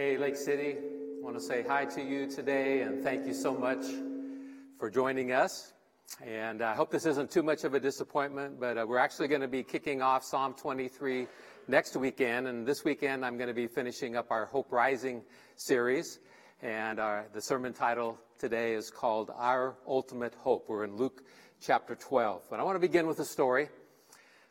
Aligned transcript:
Hey, 0.00 0.16
Lake 0.16 0.36
City, 0.36 0.78
I 0.78 1.22
want 1.22 1.36
to 1.36 1.42
say 1.42 1.62
hi 1.62 1.84
to 1.84 2.02
you 2.02 2.26
today 2.26 2.80
and 2.80 3.04
thank 3.04 3.26
you 3.26 3.34
so 3.34 3.52
much 3.52 3.84
for 4.78 4.88
joining 4.88 5.30
us. 5.30 5.74
And 6.26 6.62
I 6.62 6.74
hope 6.74 6.90
this 6.90 7.04
isn't 7.04 7.30
too 7.30 7.42
much 7.42 7.64
of 7.64 7.74
a 7.74 7.80
disappointment, 7.80 8.58
but 8.58 8.78
uh, 8.78 8.86
we're 8.88 8.96
actually 8.96 9.28
going 9.28 9.42
to 9.42 9.46
be 9.46 9.62
kicking 9.62 10.00
off 10.00 10.24
Psalm 10.24 10.54
23 10.54 11.26
next 11.68 11.96
weekend. 11.96 12.48
And 12.48 12.66
this 12.66 12.82
weekend, 12.82 13.26
I'm 13.26 13.36
going 13.36 13.48
to 13.48 13.54
be 13.54 13.66
finishing 13.66 14.16
up 14.16 14.30
our 14.30 14.46
Hope 14.46 14.72
Rising 14.72 15.20
series. 15.56 16.18
And 16.62 16.98
our, 16.98 17.26
the 17.34 17.42
sermon 17.42 17.74
title 17.74 18.18
today 18.38 18.72
is 18.72 18.90
called 18.90 19.30
Our 19.36 19.76
Ultimate 19.86 20.34
Hope. 20.34 20.64
We're 20.66 20.84
in 20.84 20.96
Luke 20.96 21.24
chapter 21.60 21.94
12. 21.94 22.46
But 22.48 22.58
I 22.58 22.62
want 22.62 22.76
to 22.76 22.80
begin 22.80 23.06
with 23.06 23.18
a 23.18 23.26
story. 23.26 23.68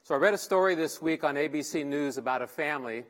So 0.03 0.13
I 0.13 0.19
read 0.19 0.35
a 0.35 0.37
story 0.37 0.75
this 0.75 1.01
week 1.01 1.23
on 1.23 1.33
ABC 1.33 1.83
News 1.87 2.19
about 2.19 2.43
a 2.43 2.47
family 2.47 3.03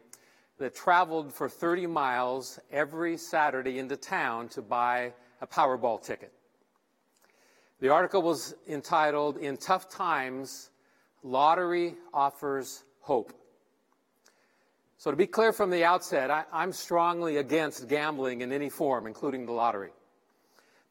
that 0.59 0.75
traveled 0.75 1.33
for 1.33 1.49
30 1.49 1.87
miles 1.87 2.59
every 2.71 3.17
Saturday 3.17 3.79
into 3.79 3.97
town 3.97 4.49
to 4.49 4.61
buy 4.61 5.13
a 5.41 5.47
Powerball 5.47 6.01
ticket. 6.03 6.31
The 7.79 7.89
article 7.89 8.21
was 8.21 8.55
entitled, 8.67 9.37
In 9.37 9.55
Tough 9.55 9.89
Times, 9.89 10.69
Lottery 11.23 11.95
Offers 12.13 12.83
Hope. 12.99 13.33
So, 14.97 15.11
to 15.11 15.17
be 15.17 15.27
clear 15.27 15.53
from 15.53 15.69
the 15.69 15.85
outset, 15.85 16.29
I, 16.29 16.43
am 16.51 16.73
strongly 16.73 17.37
against 17.37 17.87
gambling 17.87 18.41
in 18.41 18.51
any 18.51 18.69
form, 18.69 19.07
including 19.07 19.45
the 19.45 19.53
lottery. 19.53 19.91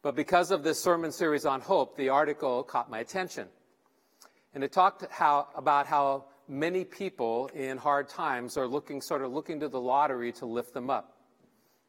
But 0.01 0.17
because 0.17 0.51
of 0.51 0.63
this 0.63 0.83
sermon 0.83 1.13
series 1.13 1.45
on 1.45 1.61
hope, 1.61 1.95
the 1.95 2.09
article 2.09 2.63
caught 2.63 2.91
my 2.91 3.01
attention. 3.01 3.49
And 4.55 4.65
it 4.65 4.73
talked 4.73 5.05
how, 5.11 5.49
about 5.55 5.87
how 5.87 6.25
many 6.49 6.85
people 6.85 7.51
in 7.55 7.77
hard 7.77 8.09
times 8.09 8.57
are 8.57 8.67
looking, 8.67 9.01
sort 9.03 9.23
of 9.23 9.33
looking 9.33 9.61
to 9.61 9.69
the 9.69 9.81
lottery 9.81 10.33
to 10.33 10.47
lift 10.47 10.73
them 10.73 10.91
up. 10.91 11.17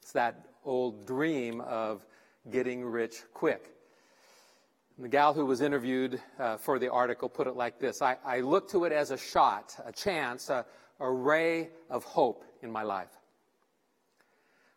It's 0.01 0.11
that 0.11 0.45
old 0.65 1.07
dream 1.07 1.61
of 1.61 2.05
getting 2.51 2.83
rich 2.83 3.15
quick. 3.33 3.73
And 4.97 5.05
the 5.05 5.09
gal 5.09 5.33
who 5.33 5.45
was 5.45 5.61
interviewed 5.61 6.21
uh, 6.37 6.57
for 6.57 6.77
the 6.77 6.91
article 6.91 7.29
put 7.29 7.47
it 7.47 7.55
like 7.55 7.79
this 7.79 8.01
I, 8.01 8.17
I 8.25 8.41
look 8.41 8.69
to 8.71 8.85
it 8.85 8.91
as 8.91 9.11
a 9.11 9.17
shot, 9.17 9.75
a 9.85 9.91
chance, 9.91 10.49
a, 10.49 10.65
a 10.99 11.09
ray 11.09 11.69
of 11.89 12.03
hope 12.03 12.43
in 12.61 12.71
my 12.71 12.83
life. 12.83 13.09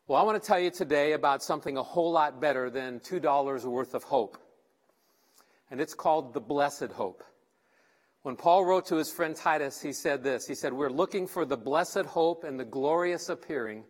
Well, 0.07 0.21
I 0.21 0.25
want 0.25 0.41
to 0.41 0.47
tell 0.47 0.61
you 0.61 0.71
today 0.71 1.13
about 1.13 1.43
something 1.43 1.77
a 1.77 1.83
whole 1.83 2.13
lot 2.13 2.41
better 2.41 2.71
than 2.71 3.01
$2 3.01 3.65
worth 3.65 3.95
of 3.95 4.03
hope. 4.05 4.37
And 5.71 5.81
it's 5.81 5.95
called 5.95 6.35
the 6.35 6.41
blessed 6.41 6.93
hope. 6.93 7.25
When 8.23 8.37
Paul 8.37 8.65
wrote 8.65 8.87
to 8.87 8.97
his 8.97 9.11
friend 9.11 9.35
Titus, 9.35 9.81
he 9.81 9.93
said 9.93 10.23
this 10.23 10.47
He 10.47 10.55
said, 10.55 10.73
We're 10.73 10.91
looking 10.91 11.27
for 11.27 11.45
the 11.45 11.57
blessed 11.57 12.07
hope 12.07 12.45
and 12.45 12.59
the 12.59 12.65
glorious 12.65 13.29
appearing 13.29 13.85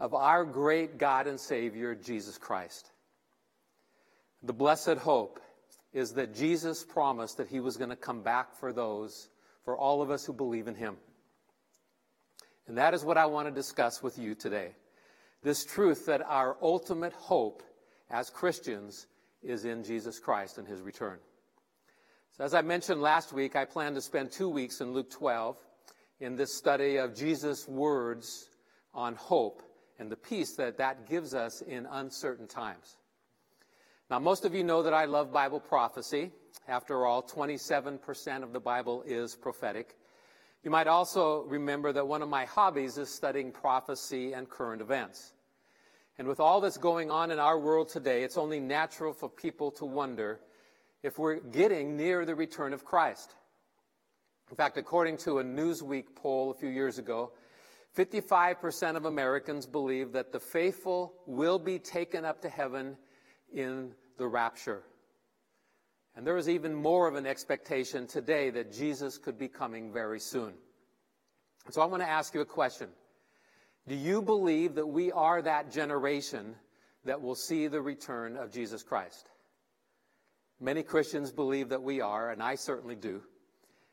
of 0.00 0.14
our 0.14 0.44
great 0.44 0.98
God 0.98 1.26
and 1.26 1.38
Savior, 1.38 1.94
Jesus 1.94 2.38
Christ. 2.38 2.90
The 4.42 4.52
blessed 4.52 4.98
hope 4.98 5.40
is 5.92 6.12
that 6.14 6.34
Jesus 6.34 6.84
promised 6.84 7.36
that 7.38 7.48
he 7.48 7.60
was 7.60 7.76
going 7.76 7.90
to 7.90 7.96
come 7.96 8.22
back 8.22 8.54
for 8.56 8.72
those, 8.72 9.28
for 9.64 9.76
all 9.76 10.02
of 10.02 10.10
us 10.10 10.24
who 10.24 10.32
believe 10.32 10.68
in 10.68 10.74
him. 10.74 10.96
And 12.66 12.78
that 12.78 12.94
is 12.94 13.04
what 13.04 13.18
I 13.18 13.26
want 13.26 13.48
to 13.48 13.54
discuss 13.54 14.02
with 14.02 14.18
you 14.18 14.34
today. 14.34 14.72
This 15.42 15.64
truth 15.64 16.06
that 16.06 16.22
our 16.22 16.56
ultimate 16.62 17.12
hope 17.12 17.62
as 18.10 18.30
Christians 18.30 19.06
is 19.42 19.64
in 19.64 19.84
Jesus 19.84 20.18
Christ 20.18 20.58
and 20.58 20.66
his 20.66 20.80
return. 20.80 21.18
So, 22.36 22.42
as 22.42 22.52
I 22.52 22.62
mentioned 22.62 23.00
last 23.00 23.32
week, 23.32 23.54
I 23.54 23.64
plan 23.64 23.94
to 23.94 24.00
spend 24.00 24.32
two 24.32 24.48
weeks 24.48 24.80
in 24.80 24.92
Luke 24.92 25.08
12 25.08 25.56
in 26.18 26.34
this 26.34 26.52
study 26.52 26.96
of 26.96 27.14
Jesus' 27.14 27.68
words 27.68 28.50
on 28.92 29.14
hope 29.14 29.62
and 30.00 30.10
the 30.10 30.16
peace 30.16 30.56
that 30.56 30.78
that 30.78 31.08
gives 31.08 31.32
us 31.32 31.62
in 31.62 31.86
uncertain 31.86 32.48
times. 32.48 32.96
Now, 34.10 34.18
most 34.18 34.44
of 34.44 34.52
you 34.52 34.64
know 34.64 34.82
that 34.82 34.92
I 34.92 35.04
love 35.04 35.32
Bible 35.32 35.60
prophecy. 35.60 36.32
After 36.66 37.06
all, 37.06 37.22
27% 37.22 38.42
of 38.42 38.52
the 38.52 38.58
Bible 38.58 39.04
is 39.06 39.36
prophetic. 39.36 39.94
You 40.64 40.72
might 40.72 40.88
also 40.88 41.44
remember 41.44 41.92
that 41.92 42.08
one 42.08 42.20
of 42.20 42.28
my 42.28 42.46
hobbies 42.46 42.98
is 42.98 43.10
studying 43.10 43.52
prophecy 43.52 44.32
and 44.32 44.50
current 44.50 44.82
events. 44.82 45.34
And 46.18 46.26
with 46.26 46.40
all 46.40 46.60
that's 46.60 46.78
going 46.78 47.12
on 47.12 47.30
in 47.30 47.38
our 47.38 47.60
world 47.60 47.90
today, 47.90 48.24
it's 48.24 48.36
only 48.36 48.58
natural 48.58 49.12
for 49.12 49.28
people 49.28 49.70
to 49.72 49.84
wonder 49.84 50.40
if 51.04 51.18
we're 51.18 51.36
getting 51.36 51.98
near 51.98 52.24
the 52.24 52.34
return 52.34 52.72
of 52.72 52.84
Christ. 52.84 53.34
In 54.50 54.56
fact, 54.56 54.78
according 54.78 55.18
to 55.18 55.38
a 55.38 55.44
Newsweek 55.44 56.16
poll 56.16 56.50
a 56.50 56.54
few 56.54 56.70
years 56.70 56.98
ago, 56.98 57.32
55% 57.94 58.96
of 58.96 59.04
Americans 59.04 59.66
believe 59.66 60.12
that 60.12 60.32
the 60.32 60.40
faithful 60.40 61.12
will 61.26 61.58
be 61.58 61.78
taken 61.78 62.24
up 62.24 62.40
to 62.40 62.48
heaven 62.48 62.96
in 63.52 63.92
the 64.16 64.26
rapture. 64.26 64.82
And 66.16 66.26
there 66.26 66.38
is 66.38 66.48
even 66.48 66.74
more 66.74 67.06
of 67.06 67.16
an 67.16 67.26
expectation 67.26 68.06
today 68.06 68.48
that 68.50 68.72
Jesus 68.72 69.18
could 69.18 69.38
be 69.38 69.48
coming 69.48 69.92
very 69.92 70.20
soon. 70.20 70.54
So 71.70 71.82
I 71.82 71.84
want 71.84 72.02
to 72.02 72.08
ask 72.08 72.34
you 72.34 72.40
a 72.40 72.46
question. 72.46 72.88
Do 73.86 73.94
you 73.94 74.22
believe 74.22 74.76
that 74.76 74.86
we 74.86 75.12
are 75.12 75.42
that 75.42 75.70
generation 75.70 76.54
that 77.04 77.20
will 77.20 77.34
see 77.34 77.66
the 77.66 77.82
return 77.82 78.36
of 78.36 78.50
Jesus 78.50 78.82
Christ? 78.82 79.28
Many 80.64 80.82
Christians 80.82 81.30
believe 81.30 81.68
that 81.68 81.82
we 81.82 82.00
are, 82.00 82.30
and 82.30 82.42
I 82.42 82.54
certainly 82.54 82.94
do. 82.94 83.20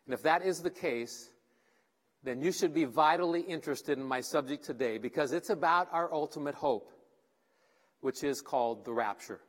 And 0.05 0.13
if 0.13 0.23
that 0.23 0.45
is 0.45 0.61
the 0.61 0.69
case, 0.69 1.29
then 2.23 2.39
you 2.41 2.53
should 2.53 2.73
be 2.73 2.85
vitally 2.85 3.41
interested 3.41 3.97
in 3.97 4.05
my 4.05 4.21
subject 4.21 4.63
today 4.63 4.97
because 4.97 5.33
it's 5.33 5.49
about 5.49 5.89
our 5.91 6.13
ultimate 6.13 6.55
hope, 6.55 6.89
which 7.99 8.23
is 8.23 8.39
called 8.39 8.85
the 8.85 8.93
rapture. 8.93 9.41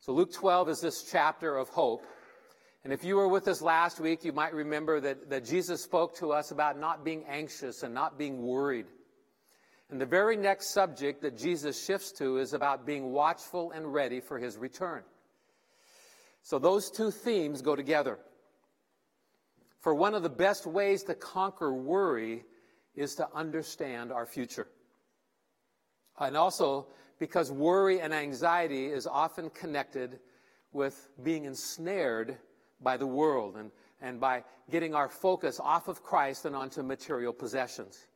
So, 0.00 0.12
Luke 0.12 0.30
12 0.30 0.68
is 0.68 0.80
this 0.82 1.10
chapter 1.10 1.56
of 1.56 1.70
hope. 1.70 2.04
And 2.84 2.92
if 2.92 3.02
you 3.02 3.16
were 3.16 3.28
with 3.28 3.48
us 3.48 3.62
last 3.62 3.98
week, 3.98 4.22
you 4.22 4.34
might 4.34 4.52
remember 4.52 5.00
that, 5.00 5.30
that 5.30 5.46
Jesus 5.46 5.82
spoke 5.82 6.16
to 6.16 6.32
us 6.32 6.50
about 6.50 6.78
not 6.78 7.02
being 7.02 7.24
anxious 7.30 7.82
and 7.82 7.94
not 7.94 8.18
being 8.18 8.42
worried. 8.42 8.86
And 9.88 9.98
the 9.98 10.04
very 10.06 10.36
next 10.36 10.74
subject 10.74 11.22
that 11.22 11.38
Jesus 11.38 11.82
shifts 11.82 12.12
to 12.18 12.36
is 12.36 12.52
about 12.52 12.84
being 12.84 13.10
watchful 13.10 13.70
and 13.70 13.90
ready 13.90 14.20
for 14.20 14.38
his 14.38 14.58
return. 14.58 15.02
So 16.42 16.58
those 16.58 16.90
two 16.90 17.10
themes 17.10 17.62
go 17.62 17.76
together. 17.76 18.18
For 19.80 19.94
one 19.94 20.14
of 20.14 20.22
the 20.22 20.28
best 20.28 20.66
ways 20.66 21.02
to 21.04 21.14
conquer 21.14 21.72
worry 21.72 22.44
is 22.94 23.14
to 23.16 23.28
understand 23.34 24.12
our 24.12 24.26
future. 24.26 24.68
And 26.18 26.36
also 26.36 26.88
because 27.18 27.50
worry 27.50 28.00
and 28.00 28.12
anxiety 28.12 28.86
is 28.86 29.06
often 29.06 29.50
connected 29.50 30.18
with 30.72 31.08
being 31.22 31.44
ensnared 31.44 32.38
by 32.80 32.96
the 32.96 33.06
world 33.06 33.56
and, 33.56 33.70
and 34.00 34.20
by 34.20 34.44
getting 34.70 34.94
our 34.94 35.08
focus 35.08 35.60
off 35.62 35.88
of 35.88 36.02
Christ 36.02 36.44
and 36.44 36.56
onto 36.56 36.82
material 36.82 37.32
possessions. 37.32 38.06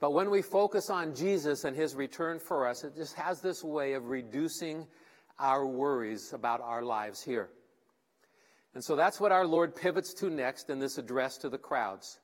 But 0.00 0.12
when 0.12 0.30
we 0.30 0.42
focus 0.42 0.90
on 0.90 1.14
Jesus 1.14 1.64
and 1.64 1.76
his 1.76 1.94
return 1.94 2.38
for 2.38 2.66
us, 2.68 2.84
it 2.84 2.94
just 2.96 3.14
has 3.14 3.40
this 3.40 3.64
way 3.64 3.94
of 3.94 4.06
reducing 4.06 4.86
our 5.38 5.66
worries 5.66 6.32
about 6.32 6.60
our 6.60 6.82
lives 6.82 7.22
here. 7.22 7.48
And 8.74 8.84
so 8.84 8.96
that's 8.96 9.20
what 9.20 9.32
our 9.32 9.46
Lord 9.46 9.74
pivots 9.74 10.12
to 10.14 10.30
next 10.30 10.70
in 10.70 10.78
this 10.78 10.98
address 10.98 11.38
to 11.38 11.48
the 11.48 11.58
crowds. 11.58 12.20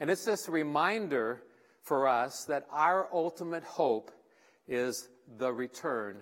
And 0.00 0.10
it's 0.10 0.24
this 0.24 0.48
reminder 0.48 1.42
for 1.82 2.08
us 2.08 2.44
that 2.46 2.66
our 2.70 3.08
ultimate 3.12 3.64
hope 3.64 4.10
is 4.66 5.08
the 5.38 5.52
return 5.52 6.18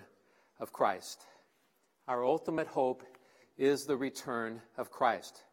of 0.59 0.73
Christ. 0.73 1.21
Our 2.07 2.25
ultimate 2.25 2.67
hope 2.67 3.03
is 3.57 3.85
the 3.85 3.97
return 3.97 4.61
of 4.77 4.91
Christ. 4.91 5.43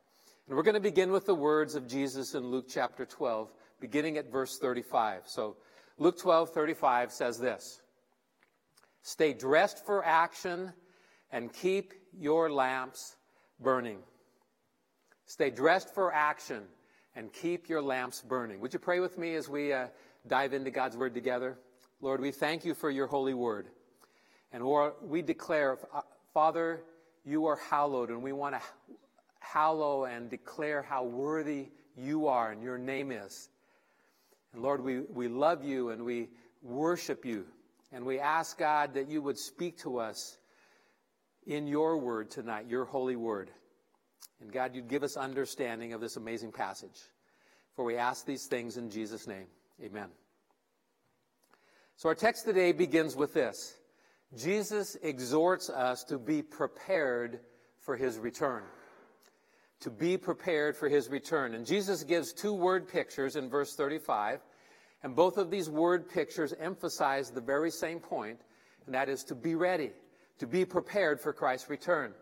And 0.48 0.56
we're 0.56 0.62
going 0.62 0.74
to 0.74 0.80
begin 0.80 1.12
with 1.12 1.26
the 1.26 1.34
words 1.34 1.74
of 1.74 1.86
Jesus 1.86 2.34
in 2.34 2.46
Luke 2.46 2.66
chapter 2.68 3.04
12, 3.04 3.52
beginning 3.80 4.16
at 4.16 4.32
verse 4.32 4.58
35. 4.58 5.22
So 5.26 5.56
Luke 5.98 6.18
12, 6.18 6.50
35 6.50 7.12
says 7.12 7.38
this 7.38 7.82
Stay 9.08 9.32
dressed 9.32 9.86
for 9.86 10.04
action 10.04 10.70
and 11.32 11.50
keep 11.50 11.94
your 12.12 12.52
lamps 12.52 13.16
burning. 13.58 14.00
Stay 15.24 15.48
dressed 15.48 15.94
for 15.94 16.12
action 16.12 16.64
and 17.16 17.32
keep 17.32 17.70
your 17.70 17.80
lamps 17.80 18.20
burning. 18.20 18.60
Would 18.60 18.74
you 18.74 18.78
pray 18.78 19.00
with 19.00 19.16
me 19.16 19.34
as 19.34 19.48
we 19.48 19.72
uh, 19.72 19.86
dive 20.26 20.52
into 20.52 20.70
God's 20.70 20.94
word 20.94 21.14
together? 21.14 21.56
Lord, 22.02 22.20
we 22.20 22.30
thank 22.30 22.66
you 22.66 22.74
for 22.74 22.90
your 22.90 23.06
holy 23.06 23.32
word. 23.32 23.68
And 24.52 24.62
we 25.00 25.22
declare, 25.22 25.78
uh, 25.94 26.02
Father, 26.34 26.82
you 27.24 27.46
are 27.46 27.56
hallowed, 27.70 28.10
and 28.10 28.22
we 28.22 28.32
want 28.32 28.56
to 28.56 28.62
hallow 29.38 30.04
and 30.04 30.28
declare 30.28 30.82
how 30.82 31.04
worthy 31.04 31.68
you 31.96 32.26
are 32.26 32.52
and 32.52 32.62
your 32.62 32.76
name 32.76 33.10
is. 33.10 33.48
And 34.52 34.60
Lord, 34.60 34.84
we, 34.84 35.00
we 35.00 35.28
love 35.28 35.64
you 35.64 35.88
and 35.88 36.04
we 36.04 36.28
worship 36.62 37.24
you. 37.24 37.46
And 37.92 38.04
we 38.04 38.18
ask, 38.18 38.58
God, 38.58 38.94
that 38.94 39.08
you 39.08 39.22
would 39.22 39.38
speak 39.38 39.78
to 39.78 39.98
us 39.98 40.36
in 41.46 41.66
your 41.66 41.98
word 41.98 42.30
tonight, 42.30 42.66
your 42.68 42.84
holy 42.84 43.16
word. 43.16 43.50
And 44.40 44.52
God, 44.52 44.74
you'd 44.74 44.88
give 44.88 45.02
us 45.02 45.16
understanding 45.16 45.92
of 45.92 46.00
this 46.00 46.16
amazing 46.16 46.52
passage. 46.52 47.00
For 47.74 47.84
we 47.84 47.96
ask 47.96 48.26
these 48.26 48.46
things 48.46 48.76
in 48.76 48.90
Jesus' 48.90 49.26
name. 49.26 49.46
Amen. 49.82 50.08
So 51.96 52.08
our 52.08 52.14
text 52.14 52.44
today 52.44 52.72
begins 52.72 53.16
with 53.16 53.34
this 53.34 53.76
Jesus 54.36 54.96
exhorts 55.02 55.70
us 55.70 56.04
to 56.04 56.18
be 56.18 56.42
prepared 56.42 57.40
for 57.80 57.96
his 57.96 58.18
return. 58.18 58.62
To 59.80 59.90
be 59.90 60.16
prepared 60.16 60.76
for 60.76 60.88
his 60.88 61.08
return. 61.08 61.54
And 61.54 61.64
Jesus 61.64 62.04
gives 62.04 62.32
two 62.32 62.52
word 62.52 62.88
pictures 62.88 63.36
in 63.36 63.48
verse 63.48 63.74
35. 63.74 64.40
And 65.02 65.14
both 65.14 65.38
of 65.38 65.50
these 65.50 65.70
word 65.70 66.08
pictures 66.08 66.54
emphasize 66.58 67.30
the 67.30 67.40
very 67.40 67.70
same 67.70 68.00
point, 68.00 68.40
and 68.86 68.94
that 68.94 69.08
is 69.08 69.22
to 69.24 69.34
be 69.34 69.54
ready, 69.54 69.92
to 70.38 70.46
be 70.46 70.64
prepared 70.64 71.20
for 71.20 71.32
Christ's 71.32 71.70
return. 71.70 72.12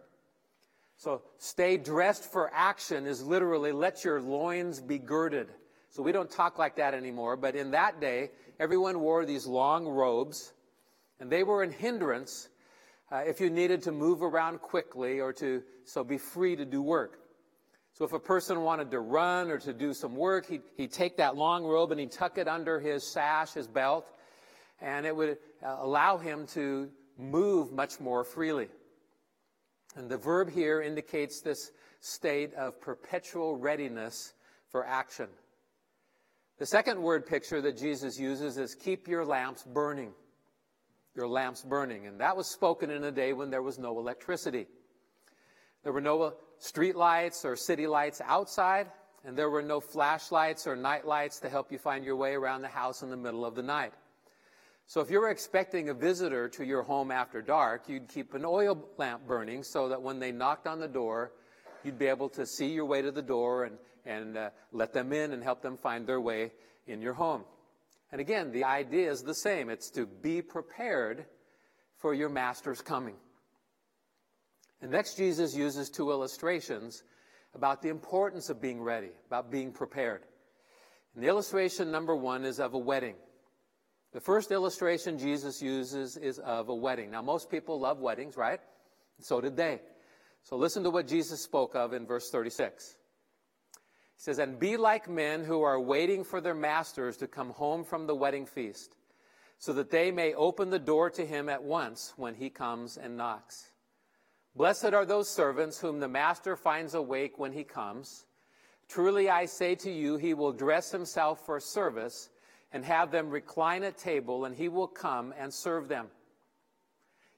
So, 0.98 1.22
stay 1.38 1.76
dressed 1.76 2.24
for 2.24 2.50
action 2.54 3.06
is 3.06 3.22
literally 3.22 3.72
let 3.72 4.04
your 4.04 4.20
loins 4.20 4.80
be 4.80 4.98
girded. 4.98 5.48
So, 5.90 6.02
we 6.02 6.12
don't 6.12 6.30
talk 6.30 6.58
like 6.58 6.76
that 6.76 6.94
anymore, 6.94 7.36
but 7.36 7.54
in 7.54 7.70
that 7.72 8.00
day, 8.00 8.30
everyone 8.58 9.00
wore 9.00 9.26
these 9.26 9.46
long 9.46 9.86
robes, 9.86 10.52
and 11.20 11.30
they 11.30 11.42
were 11.42 11.62
a 11.62 11.70
hindrance 11.70 12.48
uh, 13.12 13.22
if 13.26 13.40
you 13.40 13.50
needed 13.50 13.82
to 13.82 13.92
move 13.92 14.22
around 14.22 14.60
quickly 14.60 15.20
or 15.20 15.32
to 15.34 15.62
so 15.84 16.02
be 16.02 16.18
free 16.18 16.56
to 16.56 16.64
do 16.64 16.82
work. 16.82 17.20
So 17.96 18.04
if 18.04 18.12
a 18.12 18.18
person 18.18 18.60
wanted 18.60 18.90
to 18.90 19.00
run 19.00 19.50
or 19.50 19.56
to 19.60 19.72
do 19.72 19.94
some 19.94 20.14
work, 20.14 20.44
he'd, 20.44 20.60
he'd 20.76 20.92
take 20.92 21.16
that 21.16 21.34
long 21.34 21.64
robe 21.64 21.92
and 21.92 21.98
he'd 21.98 22.12
tuck 22.12 22.36
it 22.36 22.46
under 22.46 22.78
his 22.78 23.02
sash, 23.02 23.54
his 23.54 23.66
belt, 23.66 24.12
and 24.82 25.06
it 25.06 25.16
would 25.16 25.38
uh, 25.64 25.76
allow 25.80 26.18
him 26.18 26.46
to 26.48 26.90
move 27.18 27.72
much 27.72 27.98
more 27.98 28.22
freely. 28.22 28.68
And 29.96 30.10
the 30.10 30.18
verb 30.18 30.50
here 30.50 30.82
indicates 30.82 31.40
this 31.40 31.72
state 32.00 32.52
of 32.52 32.78
perpetual 32.82 33.56
readiness 33.56 34.34
for 34.68 34.84
action. 34.84 35.28
The 36.58 36.66
second 36.66 37.00
word 37.00 37.24
picture 37.24 37.62
that 37.62 37.78
Jesus 37.78 38.18
uses 38.18 38.58
is 38.58 38.74
keep 38.74 39.08
your 39.08 39.24
lamps 39.24 39.62
burning. 39.62 40.12
Your 41.14 41.28
lamps 41.28 41.62
burning. 41.62 42.06
And 42.06 42.20
that 42.20 42.36
was 42.36 42.46
spoken 42.46 42.90
in 42.90 43.04
a 43.04 43.10
day 43.10 43.32
when 43.32 43.48
there 43.48 43.62
was 43.62 43.78
no 43.78 43.98
electricity. 43.98 44.66
There 45.82 45.94
were 45.94 46.02
no 46.02 46.34
street 46.58 46.96
lights 46.96 47.44
or 47.44 47.56
city 47.56 47.86
lights 47.86 48.20
outside, 48.24 48.86
and 49.24 49.36
there 49.36 49.50
were 49.50 49.62
no 49.62 49.80
flashlights 49.80 50.66
or 50.66 50.76
night 50.76 51.06
lights 51.06 51.40
to 51.40 51.48
help 51.48 51.72
you 51.72 51.78
find 51.78 52.04
your 52.04 52.16
way 52.16 52.34
around 52.34 52.62
the 52.62 52.68
house 52.68 53.02
in 53.02 53.10
the 53.10 53.16
middle 53.16 53.44
of 53.44 53.54
the 53.54 53.62
night. 53.62 53.92
So 54.88 55.00
if 55.00 55.10
you 55.10 55.20
were 55.20 55.30
expecting 55.30 55.88
a 55.88 55.94
visitor 55.94 56.48
to 56.50 56.64
your 56.64 56.84
home 56.84 57.10
after 57.10 57.42
dark, 57.42 57.88
you'd 57.88 58.08
keep 58.08 58.34
an 58.34 58.44
oil 58.44 58.88
lamp 58.98 59.26
burning 59.26 59.64
so 59.64 59.88
that 59.88 60.00
when 60.00 60.20
they 60.20 60.30
knocked 60.30 60.68
on 60.68 60.78
the 60.78 60.86
door, 60.86 61.32
you'd 61.82 61.98
be 61.98 62.06
able 62.06 62.28
to 62.30 62.46
see 62.46 62.68
your 62.68 62.84
way 62.84 63.02
to 63.02 63.10
the 63.10 63.22
door 63.22 63.64
and, 63.64 63.78
and 64.04 64.36
uh, 64.36 64.50
let 64.70 64.92
them 64.92 65.12
in 65.12 65.32
and 65.32 65.42
help 65.42 65.60
them 65.60 65.76
find 65.76 66.06
their 66.06 66.20
way 66.20 66.52
in 66.86 67.02
your 67.02 67.14
home. 67.14 67.44
And 68.12 68.20
again, 68.20 68.52
the 68.52 68.62
idea 68.62 69.10
is 69.10 69.22
the 69.22 69.34
same. 69.34 69.70
It's 69.70 69.90
to 69.90 70.06
be 70.06 70.40
prepared 70.40 71.26
for 71.98 72.14
your 72.14 72.28
master's 72.28 72.80
coming. 72.80 73.16
And 74.80 74.90
next, 74.90 75.16
Jesus 75.16 75.54
uses 75.54 75.90
two 75.90 76.10
illustrations 76.10 77.02
about 77.54 77.80
the 77.82 77.88
importance 77.88 78.50
of 78.50 78.60
being 78.60 78.82
ready, 78.82 79.10
about 79.26 79.50
being 79.50 79.72
prepared. 79.72 80.22
And 81.14 81.24
the 81.24 81.28
illustration 81.28 81.90
number 81.90 82.14
one 82.14 82.44
is 82.44 82.60
of 82.60 82.74
a 82.74 82.78
wedding. 82.78 83.14
The 84.12 84.20
first 84.20 84.50
illustration 84.50 85.18
Jesus 85.18 85.60
uses 85.60 86.16
is 86.16 86.38
of 86.38 86.68
a 86.68 86.74
wedding. 86.74 87.10
Now, 87.10 87.22
most 87.22 87.50
people 87.50 87.80
love 87.80 88.00
weddings, 88.00 88.36
right? 88.36 88.60
So 89.20 89.40
did 89.40 89.56
they. 89.56 89.80
So 90.42 90.56
listen 90.56 90.84
to 90.84 90.90
what 90.90 91.08
Jesus 91.08 91.42
spoke 91.42 91.74
of 91.74 91.92
in 91.92 92.06
verse 92.06 92.30
36. 92.30 92.96
He 94.16 94.22
says, 94.22 94.38
And 94.38 94.58
be 94.58 94.76
like 94.76 95.08
men 95.08 95.44
who 95.44 95.62
are 95.62 95.80
waiting 95.80 96.22
for 96.22 96.40
their 96.40 96.54
masters 96.54 97.16
to 97.18 97.26
come 97.26 97.50
home 97.50 97.82
from 97.82 98.06
the 98.06 98.14
wedding 98.14 98.46
feast, 98.46 98.94
so 99.58 99.72
that 99.72 99.90
they 99.90 100.10
may 100.10 100.34
open 100.34 100.70
the 100.70 100.78
door 100.78 101.10
to 101.10 101.26
him 101.26 101.48
at 101.48 101.62
once 101.62 102.12
when 102.16 102.34
he 102.34 102.48
comes 102.48 102.96
and 102.96 103.16
knocks. 103.16 103.70
Blessed 104.56 104.94
are 104.94 105.04
those 105.04 105.28
servants 105.28 105.78
whom 105.78 106.00
the 106.00 106.08
master 106.08 106.56
finds 106.56 106.94
awake 106.94 107.38
when 107.38 107.52
he 107.52 107.62
comes. 107.62 108.24
Truly 108.88 109.28
I 109.28 109.44
say 109.44 109.74
to 109.74 109.90
you, 109.90 110.16
he 110.16 110.32
will 110.32 110.52
dress 110.52 110.90
himself 110.90 111.44
for 111.44 111.60
service 111.60 112.30
and 112.72 112.82
have 112.82 113.10
them 113.10 113.28
recline 113.28 113.82
at 113.82 113.98
table, 113.98 114.46
and 114.46 114.56
he 114.56 114.68
will 114.68 114.86
come 114.86 115.34
and 115.38 115.52
serve 115.52 115.88
them. 115.88 116.06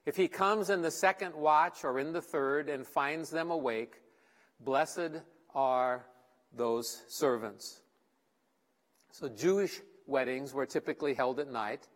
If 0.05 0.15
he 0.15 0.29
comes 0.29 0.69
in 0.69 0.81
the 0.81 0.91
second 0.91 1.35
watch 1.35 1.83
or 1.83 1.99
in 1.99 2.13
the 2.13 2.21
third 2.21 2.69
and 2.69 2.87
finds 2.87 3.29
them 3.29 3.51
awake, 3.51 4.01
blessed 4.61 5.21
are 5.53 6.05
those 6.55 7.03
servants. 7.09 7.81
So 9.11 9.27
Jewish 9.27 9.81
weddings 10.07 10.53
were 10.53 10.65
typically 10.65 11.13
held 11.13 11.41
at 11.41 11.51
night, 11.51 11.87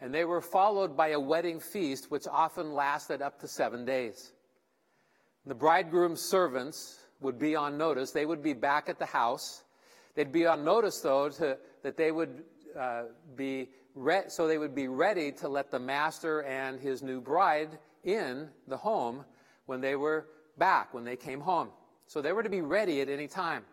and 0.00 0.14
they 0.14 0.24
were 0.24 0.40
followed 0.40 0.96
by 0.96 1.08
a 1.08 1.20
wedding 1.20 1.60
feast 1.60 2.10
which 2.10 2.26
often 2.26 2.72
lasted 2.72 3.20
up 3.20 3.38
to 3.40 3.48
seven 3.48 3.84
days. 3.84 4.32
The 5.46 5.54
bridegroom's 5.54 6.20
servants 6.20 6.98
would 7.20 7.38
be 7.38 7.54
on 7.54 7.78
notice. 7.78 8.10
They 8.10 8.26
would 8.26 8.42
be 8.42 8.52
back 8.52 8.88
at 8.88 8.98
the 8.98 9.06
house. 9.06 9.62
They'd 10.14 10.32
be 10.32 10.46
on 10.46 10.64
notice, 10.64 11.00
though, 11.00 11.28
to, 11.28 11.56
that 11.82 11.96
they 11.96 12.10
would 12.10 12.42
uh, 12.78 13.04
be 13.36 13.68
re- 13.94 14.24
so 14.28 14.48
they 14.48 14.58
would 14.58 14.74
be 14.74 14.88
ready 14.88 15.30
to 15.32 15.48
let 15.48 15.70
the 15.70 15.78
master 15.78 16.42
and 16.42 16.80
his 16.80 17.02
new 17.02 17.20
bride 17.20 17.78
in 18.02 18.48
the 18.66 18.76
home 18.76 19.24
when 19.66 19.80
they 19.80 19.94
were 19.94 20.26
back, 20.58 20.92
when 20.92 21.04
they 21.04 21.16
came 21.16 21.40
home. 21.40 21.68
So 22.06 22.20
they 22.20 22.32
were 22.32 22.42
to 22.42 22.50
be 22.50 22.60
ready 22.60 23.00
at 23.00 23.08
any 23.08 23.28
time. 23.28 23.64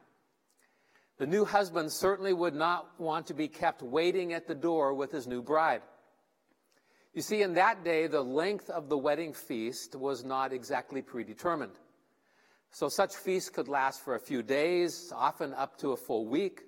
The 1.18 1.28
new 1.28 1.46
husband 1.46 1.92
certainly 1.92 2.34
would 2.34 2.56
not 2.56 3.00
want 3.00 3.28
to 3.28 3.34
be 3.34 3.48
kept 3.48 3.82
waiting 3.82 4.34
at 4.34 4.48
the 4.48 4.56
door 4.56 4.94
with 4.94 5.12
his 5.12 5.28
new 5.28 5.42
bride. 5.42 5.82
You 7.14 7.22
see, 7.22 7.44
in 7.44 7.54
that 7.54 7.84
day, 7.84 8.08
the 8.08 8.24
length 8.24 8.72
of 8.72 8.90
the 8.90 8.98
wedding 8.98 9.34
feast 9.34 9.96
was 9.96 10.24
not 10.24 10.52
exactly 10.52 11.04
predetermined. 11.04 11.78
So 12.72 12.90
such 12.90 13.16
feasts 13.16 13.52
could 13.52 13.68
last 13.68 14.04
for 14.04 14.16
a 14.16 14.20
few 14.20 14.42
days, 14.42 15.14
often 15.16 15.54
up 15.54 15.78
to 15.78 15.92
a 15.92 15.98
full 15.98 16.26
week. 16.26 16.64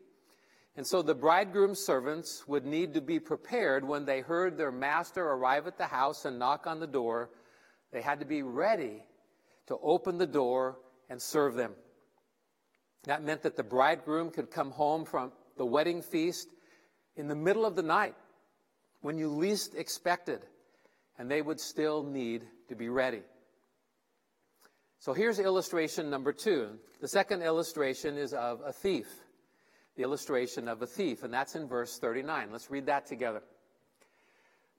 And 0.75 0.85
so 0.85 1.01
the 1.01 1.15
bridegroom's 1.15 1.79
servants 1.79 2.47
would 2.47 2.63
need 2.63 2.93
to 2.93 3.01
be 3.01 3.19
prepared 3.19 3.83
when 3.83 4.05
they 4.05 4.21
heard 4.21 4.55
their 4.55 4.71
master 4.71 5.23
arrive 5.23 5.65
at 5.65 5.79
the 5.79 5.87
house 5.87 6.25
and 6.25 6.37
knock 6.37 6.67
on 6.67 6.79
the 6.79 6.85
door. 6.85 7.31
They 7.91 8.01
had 8.01 8.19
to 8.19 8.25
be 8.25 8.43
ready 8.43 9.03
to 9.65 9.77
open 9.81 10.19
the 10.19 10.27
door 10.27 10.77
and 11.09 11.19
serve 11.19 11.55
them. 11.55 11.73
That 13.05 13.23
meant 13.23 13.41
that 13.43 13.55
the 13.55 13.63
bridegroom 13.63 14.29
could 14.29 14.51
come 14.51 14.69
home 14.69 15.05
from 15.05 15.31
the 15.57 15.65
wedding 15.65 16.03
feast 16.03 16.49
in 17.15 17.27
the 17.27 17.35
middle 17.35 17.65
of 17.65 17.75
the 17.75 17.83
night 17.83 18.15
when 19.05 19.19
you 19.19 19.29
least 19.29 19.75
expected, 19.75 20.39
and 21.19 21.29
they 21.29 21.39
would 21.39 21.59
still 21.59 22.01
need 22.01 22.43
to 22.67 22.73
be 22.73 22.89
ready. 22.89 23.21
So 24.97 25.13
here's 25.13 25.37
illustration 25.37 26.09
number 26.09 26.33
two. 26.33 26.79
The 27.01 27.07
second 27.07 27.43
illustration 27.43 28.17
is 28.17 28.33
of 28.33 28.61
a 28.65 28.73
thief. 28.73 29.05
The 29.95 30.01
illustration 30.01 30.67
of 30.67 30.81
a 30.81 30.87
thief, 30.87 31.21
and 31.21 31.31
that's 31.31 31.55
in 31.55 31.67
verse 31.67 31.99
39. 31.99 32.49
Let's 32.51 32.71
read 32.71 32.87
that 32.87 33.05
together. 33.05 33.43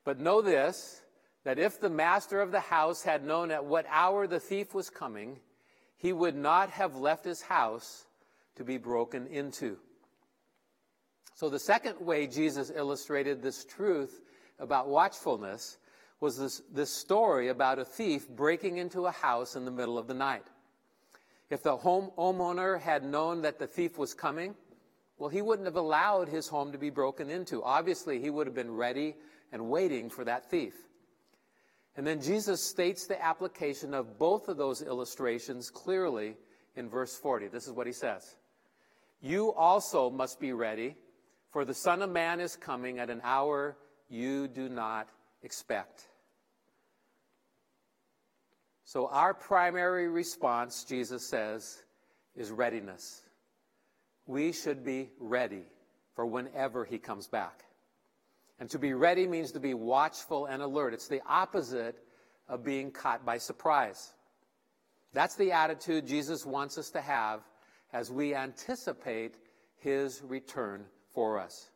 But 0.02 0.18
know 0.18 0.42
this 0.42 1.02
that 1.45 1.61
if 1.61 1.78
the 1.78 1.88
master 1.88 2.40
of 2.40 2.50
the 2.50 2.59
house 2.59 3.04
had 3.04 3.25
known 3.25 3.52
at 3.52 3.64
what 3.64 3.87
hour 3.88 4.26
the 4.26 4.40
thief 4.40 4.75
was 4.75 4.90
coming, 4.90 5.38
he 5.99 6.12
would 6.12 6.35
not 6.35 6.71
have 6.71 6.97
left 6.97 7.25
his 7.25 7.42
house 7.42 8.06
to 8.56 8.64
be 8.64 8.76
broken 8.76 9.28
into. 9.28 9.78
So, 11.37 11.50
the 11.50 11.59
second 11.59 12.00
way 12.00 12.26
Jesus 12.26 12.73
illustrated 12.75 13.43
this 13.43 13.66
truth 13.66 14.23
about 14.59 14.88
watchfulness 14.88 15.76
was 16.19 16.38
this, 16.38 16.62
this 16.73 16.88
story 16.88 17.49
about 17.49 17.78
a 17.78 17.85
thief 17.85 18.26
breaking 18.26 18.78
into 18.78 19.05
a 19.05 19.11
house 19.11 19.55
in 19.55 19.66
the 19.66 19.71
middle 19.71 19.99
of 19.99 20.07
the 20.07 20.14
night. 20.14 20.47
If 21.50 21.62
the 21.62 21.76
home, 21.76 22.11
homeowner 22.16 22.81
had 22.81 23.05
known 23.05 23.43
that 23.43 23.59
the 23.59 23.66
thief 23.66 23.99
was 23.99 24.14
coming, 24.14 24.55
well, 25.19 25.28
he 25.28 25.43
wouldn't 25.43 25.66
have 25.66 25.76
allowed 25.76 26.31
his 26.31 26.49
home 26.49 26.73
to 26.73 26.78
be 26.78 26.88
broken 26.88 27.28
into. 27.28 27.62
Obviously, 27.62 28.19
he 28.19 28.31
would 28.31 28.47
have 28.47 28.57
been 28.57 28.75
ready 28.75 29.14
and 29.52 29.69
waiting 29.69 30.09
for 30.09 30.25
that 30.25 30.50
thief. 30.50 30.75
And 31.99 32.07
then 32.07 32.23
Jesus 32.23 32.62
states 32.62 33.07
the 33.07 33.23
application 33.23 33.93
of 33.93 34.19
both 34.19 34.49
of 34.49 34.57
those 34.57 34.81
illustrations 34.81 35.69
clearly 35.69 36.35
in 36.76 36.88
verse 36.88 37.14
40. 37.14 37.49
This 37.49 37.66
is 37.66 37.75
what 37.75 37.87
he 37.87 37.93
says 37.93 38.37
You 39.21 39.52
also 39.52 40.09
must 40.09 40.40
be 40.40 40.55
ready 40.55 40.97
for 41.50 41.65
the 41.65 41.75
Son 41.75 42.03
of 42.03 42.11
Man 42.11 42.41
is 42.41 42.57
coming 42.57 42.99
at 42.99 43.11
an 43.11 43.21
hour 43.25 43.76
you 44.09 44.49
do 44.49 44.69
not 44.69 45.09
expect. 45.43 46.09
So, 48.85 49.09
our 49.09 49.35
primary 49.35 50.09
response, 50.09 50.85
Jesus 50.85 51.29
says, 51.29 51.83
is 52.37 52.50
readiness. 52.50 53.23
We 54.26 54.53
should 54.53 54.85
be 54.85 55.11
ready 55.19 55.65
for 56.15 56.25
whenever 56.25 56.85
he 56.85 56.99
comes 56.99 57.26
back. 57.26 57.65
And 58.59 58.71
to 58.71 58.79
be 58.79 58.95
ready 58.95 59.26
means 59.26 59.53
to 59.53 59.61
be 59.61 59.75
watchful 59.75 60.47
and 60.47 60.62
alert. 60.62 60.95
It's 60.95 61.09
the 61.09 61.21
opposite 61.29 61.99
of 62.49 62.65
being 62.65 62.91
caught 62.91 63.25
by 63.25 63.38
surprise. 63.38 64.15
That's 65.12 65.35
the 65.35 65.53
attitude 65.53 66.07
Jesus 66.07 66.47
wants 66.47 66.79
us 66.79 66.91
to 66.91 67.00
have 67.00 67.41
as 67.93 68.11
we 68.11 68.35
anticipate 68.35 69.37
his 69.79 70.23
return 70.23 70.85
for 71.16 71.40
us. 71.40 71.70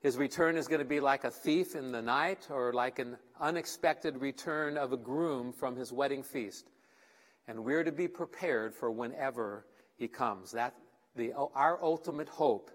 His 0.00 0.16
return 0.16 0.56
is 0.56 0.66
going 0.66 0.80
to 0.80 0.86
be 0.86 0.98
like 0.98 1.24
a 1.24 1.30
thief 1.30 1.76
in 1.76 1.92
the 1.92 2.00
night 2.00 2.48
or 2.50 2.72
like 2.72 2.98
an 2.98 3.18
unexpected 3.38 4.16
return 4.16 4.78
of 4.78 4.94
a 4.94 4.96
groom 4.96 5.52
from 5.52 5.76
his 5.76 5.92
wedding 5.92 6.22
feast. 6.22 6.70
And 7.46 7.64
we're 7.64 7.84
to 7.84 7.92
be 7.92 8.08
prepared 8.08 8.74
for 8.74 8.90
whenever 8.90 9.66
he 9.96 10.08
comes. 10.08 10.52
That 10.52 10.74
the, 11.14 11.34
our 11.54 11.78
ultimate 11.82 12.30
hope 12.30 12.70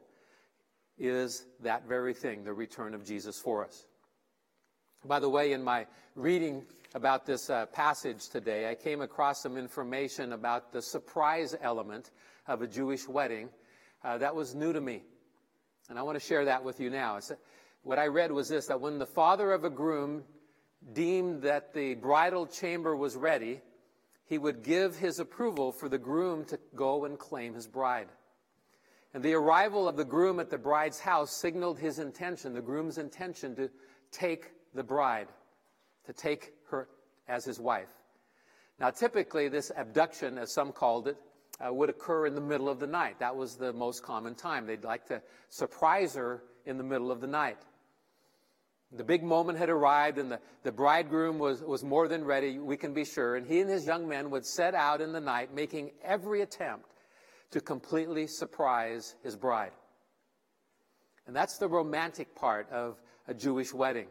is 1.00 1.48
that 1.64 1.88
very 1.88 2.14
thing, 2.14 2.44
the 2.44 2.54
return 2.54 2.94
of 2.94 3.04
Jesus 3.04 3.40
for 3.40 3.66
us. 3.66 3.88
By 5.04 5.20
the 5.20 5.30
way, 5.30 5.52
in 5.52 5.64
my 5.64 5.88
reading 6.14 6.64
about 6.94 7.26
this 7.26 7.50
uh, 7.50 7.66
passage 7.66 8.30
today, 8.30 8.70
I 8.70 8.76
came 8.76 9.02
across 9.02 9.42
some 9.42 9.58
information 9.58 10.34
about 10.34 10.72
the 10.72 10.82
surprise 10.82 11.56
element 11.60 12.12
of 12.48 12.62
a 12.62 12.68
Jewish 12.68 13.08
wedding 13.08 13.50
uh, 14.04 14.20
that 14.20 14.36
was 14.36 14.54
new 14.54 14.72
to 14.74 14.80
me. 14.80 15.02
And 15.90 15.98
I 15.98 16.04
want 16.04 16.20
to 16.20 16.26
share 16.26 16.46
that 16.46 16.64
with 16.64 16.80
you 16.80 16.90
now. 16.90 17.20
What 17.84 18.00
I 18.00 18.08
read 18.08 18.32
was 18.32 18.50
this 18.50 18.68
that 18.68 18.82
when 18.82 19.00
the 19.00 19.06
father 19.06 19.52
of 19.52 19.64
a 19.64 19.70
groom 19.70 20.24
deemed 20.94 21.44
that 21.44 21.74
the 21.74 21.96
bridal 21.96 22.46
chamber 22.46 22.96
was 22.96 23.16
ready, 23.16 23.62
he 24.26 24.38
would 24.38 24.64
give 24.64 24.98
his 24.98 25.20
approval 25.20 25.72
for 25.72 25.88
the 25.88 25.98
groom 25.98 26.44
to 26.46 26.60
go 26.76 27.06
and 27.06 27.18
claim 27.18 27.54
his 27.54 27.68
bride. 27.68 28.10
And 29.14 29.24
the 29.24 29.34
arrival 29.34 29.88
of 29.88 29.96
the 29.96 30.06
groom 30.06 30.40
at 30.40 30.50
the 30.50 30.58
bride's 30.58 31.00
house 31.00 31.32
signaled 31.32 31.80
his 31.80 31.98
intention, 31.98 32.54
the 32.54 32.62
groom's 32.62 32.98
intention, 32.98 33.56
to 33.56 33.70
take 34.12 34.52
the 34.74 34.84
bride, 34.84 35.30
to 36.06 36.14
take 36.14 36.54
her 36.70 36.90
as 37.28 37.46
his 37.46 37.60
wife. 37.60 37.88
Now, 38.80 38.92
typically, 38.92 39.48
this 39.48 39.72
abduction, 39.76 40.38
as 40.38 40.54
some 40.54 40.72
called 40.72 41.08
it, 41.08 41.18
uh, 41.66 41.74
would 41.74 41.90
occur 41.90 42.26
in 42.26 42.36
the 42.36 42.42
middle 42.42 42.70
of 42.70 42.80
the 42.80 42.88
night. 42.88 43.20
That 43.20 43.36
was 43.36 43.56
the 43.56 43.74
most 43.74 44.04
common 44.04 44.36
time. 44.36 44.66
They'd 44.66 44.84
like 44.84 45.06
to 45.08 45.22
surprise 45.50 46.16
her 46.16 46.44
in 46.66 46.78
the 46.78 46.84
middle 46.84 47.12
of 47.12 47.22
the 47.22 47.28
night. 47.28 47.58
The 48.92 49.04
big 49.04 49.22
moment 49.24 49.58
had 49.58 49.70
arrived, 49.70 50.18
and 50.18 50.32
the, 50.32 50.40
the 50.64 50.72
bridegroom 50.72 51.40
was, 51.40 51.62
was 51.62 51.84
more 51.84 52.08
than 52.08 52.24
ready, 52.24 52.58
we 52.58 52.78
can 52.78 52.94
be 52.94 53.04
sure. 53.04 53.36
And 53.36 53.46
he 53.46 53.60
and 53.60 53.70
his 53.70 53.86
young 53.86 54.08
men 54.08 54.30
would 54.30 54.46
set 54.46 54.76
out 54.76 55.02
in 55.02 55.12
the 55.12 55.20
night, 55.20 55.54
making 55.54 55.92
every 56.04 56.42
attempt 56.42 56.94
to 57.52 57.60
completely 57.60 58.28
surprise 58.28 59.16
his 59.24 59.36
bride. 59.36 59.72
And 61.26 61.36
that's 61.36 61.58
the 61.58 61.68
romantic 61.68 62.34
part 62.34 62.72
of 62.72 63.02
a 63.28 63.34
Jewish 63.34 63.74
wedding. 63.74 64.08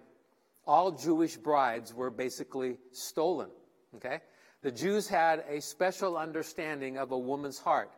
All 0.66 0.92
Jewish 0.92 1.36
brides 1.36 1.94
were 1.94 2.10
basically 2.10 2.76
stolen. 2.92 3.48
Okay? 3.94 4.20
The 4.66 4.72
Jews 4.72 5.06
had 5.06 5.44
a 5.48 5.60
special 5.60 6.16
understanding 6.16 6.98
of 6.98 7.12
a 7.12 7.16
woman's 7.16 7.60
heart. 7.60 7.92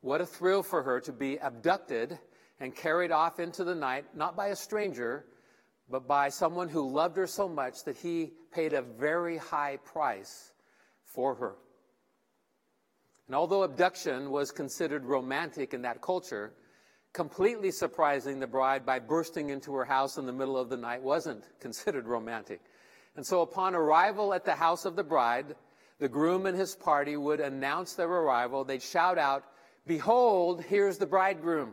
What 0.00 0.22
a 0.22 0.24
thrill 0.24 0.62
for 0.62 0.82
her 0.82 1.00
to 1.00 1.12
be 1.12 1.36
abducted 1.36 2.18
and 2.60 2.74
carried 2.74 3.12
off 3.12 3.40
into 3.40 3.62
the 3.62 3.74
night, 3.74 4.06
not 4.14 4.34
by 4.34 4.46
a 4.46 4.56
stranger, 4.56 5.26
but 5.90 6.08
by 6.08 6.30
someone 6.30 6.70
who 6.70 6.90
loved 6.90 7.18
her 7.18 7.26
so 7.26 7.46
much 7.46 7.84
that 7.84 7.98
he 7.98 8.32
paid 8.54 8.72
a 8.72 8.80
very 8.80 9.36
high 9.36 9.76
price 9.84 10.50
for 11.04 11.34
her. 11.34 11.56
And 13.26 13.36
although 13.36 13.62
abduction 13.62 14.30
was 14.30 14.50
considered 14.50 15.04
romantic 15.04 15.74
in 15.74 15.82
that 15.82 16.00
culture, 16.00 16.54
completely 17.12 17.70
surprising 17.70 18.40
the 18.40 18.46
bride 18.46 18.86
by 18.86 18.98
bursting 18.98 19.50
into 19.50 19.74
her 19.74 19.84
house 19.84 20.16
in 20.16 20.24
the 20.24 20.32
middle 20.32 20.56
of 20.56 20.70
the 20.70 20.78
night 20.78 21.02
wasn't 21.02 21.44
considered 21.60 22.06
romantic. 22.06 22.62
And 23.14 23.26
so 23.26 23.42
upon 23.42 23.74
arrival 23.74 24.32
at 24.32 24.46
the 24.46 24.54
house 24.54 24.86
of 24.86 24.96
the 24.96 25.04
bride, 25.04 25.54
the 25.98 26.08
groom 26.08 26.46
and 26.46 26.56
his 26.56 26.74
party 26.74 27.16
would 27.16 27.40
announce 27.40 27.94
their 27.94 28.08
arrival. 28.08 28.64
They'd 28.64 28.82
shout 28.82 29.18
out, 29.18 29.44
Behold, 29.86 30.62
here's 30.62 30.98
the 30.98 31.06
bridegroom. 31.06 31.72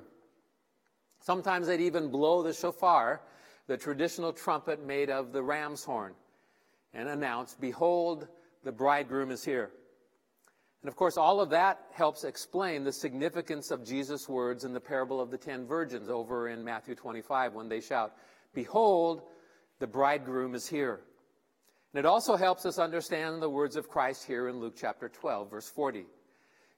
Sometimes 1.19 1.67
they'd 1.67 1.81
even 1.81 2.09
blow 2.09 2.43
the 2.43 2.53
shofar, 2.53 3.21
the 3.67 3.77
traditional 3.77 4.33
trumpet 4.33 4.85
made 4.85 5.09
of 5.09 5.31
the 5.31 5.41
ram's 5.41 5.83
horn, 5.83 6.13
and 6.93 7.09
announce, 7.09 7.55
Behold, 7.59 8.27
the 8.63 8.71
bridegroom 8.71 9.31
is 9.31 9.43
here. 9.43 9.71
And 10.81 10.89
of 10.89 10.97
course, 10.97 11.15
all 11.15 11.39
of 11.39 11.49
that 11.51 11.79
helps 11.93 12.25
explain 12.25 12.83
the 12.83 12.91
significance 12.91 13.71
of 13.71 13.85
Jesus' 13.85 14.27
words 14.27 14.65
in 14.65 14.73
the 14.73 14.81
parable 14.81 15.21
of 15.21 15.31
the 15.31 15.37
ten 15.37 15.65
virgins 15.65 16.09
over 16.09 16.49
in 16.49 16.63
Matthew 16.63 16.93
25 16.93 17.53
when 17.53 17.69
they 17.69 17.79
shout, 17.79 18.13
Behold, 18.53 19.21
the 19.79 19.87
bridegroom 19.87 20.55
is 20.55 20.67
here. 20.67 20.99
And 21.93 21.99
it 21.99 22.05
also 22.07 22.35
helps 22.35 22.65
us 22.65 22.79
understand 22.79 23.39
the 23.39 23.49
words 23.49 23.75
of 23.75 23.87
Christ 23.87 24.25
here 24.25 24.47
in 24.47 24.59
Luke 24.59 24.73
chapter 24.75 25.09
12, 25.09 25.51
verse 25.51 25.69
40. 25.69 26.05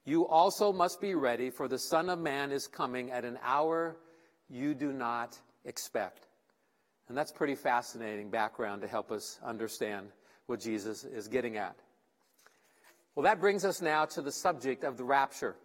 You 0.04 0.28
also 0.28 0.74
must 0.74 1.00
be 1.00 1.16
ready, 1.16 1.50
for 1.50 1.70
the 1.70 1.80
Son 1.80 2.10
of 2.10 2.20
Man 2.20 2.52
is 2.52 2.68
coming 2.68 3.12
at 3.12 3.24
an 3.24 3.40
hour 3.42 3.96
you 4.50 4.74
do 4.74 4.92
not 4.92 5.38
expect. 5.64 6.28
And 7.08 7.18
that's 7.18 7.32
pretty 7.32 7.56
fascinating 7.56 8.30
background 8.30 8.82
to 8.82 8.88
help 8.88 9.10
us 9.12 9.40
understand 9.44 10.08
what 10.48 10.60
Jesus 10.60 11.06
is 11.06 11.28
getting 11.28 11.58
at. 11.58 11.76
Well, 13.16 13.24
that 13.24 13.40
brings 13.40 13.64
us 13.64 13.82
now 13.82 14.06
to 14.06 14.22
the 14.22 14.32
subject 14.32 14.84
of 14.84 14.98
the 14.98 15.06
rapture. 15.06 15.56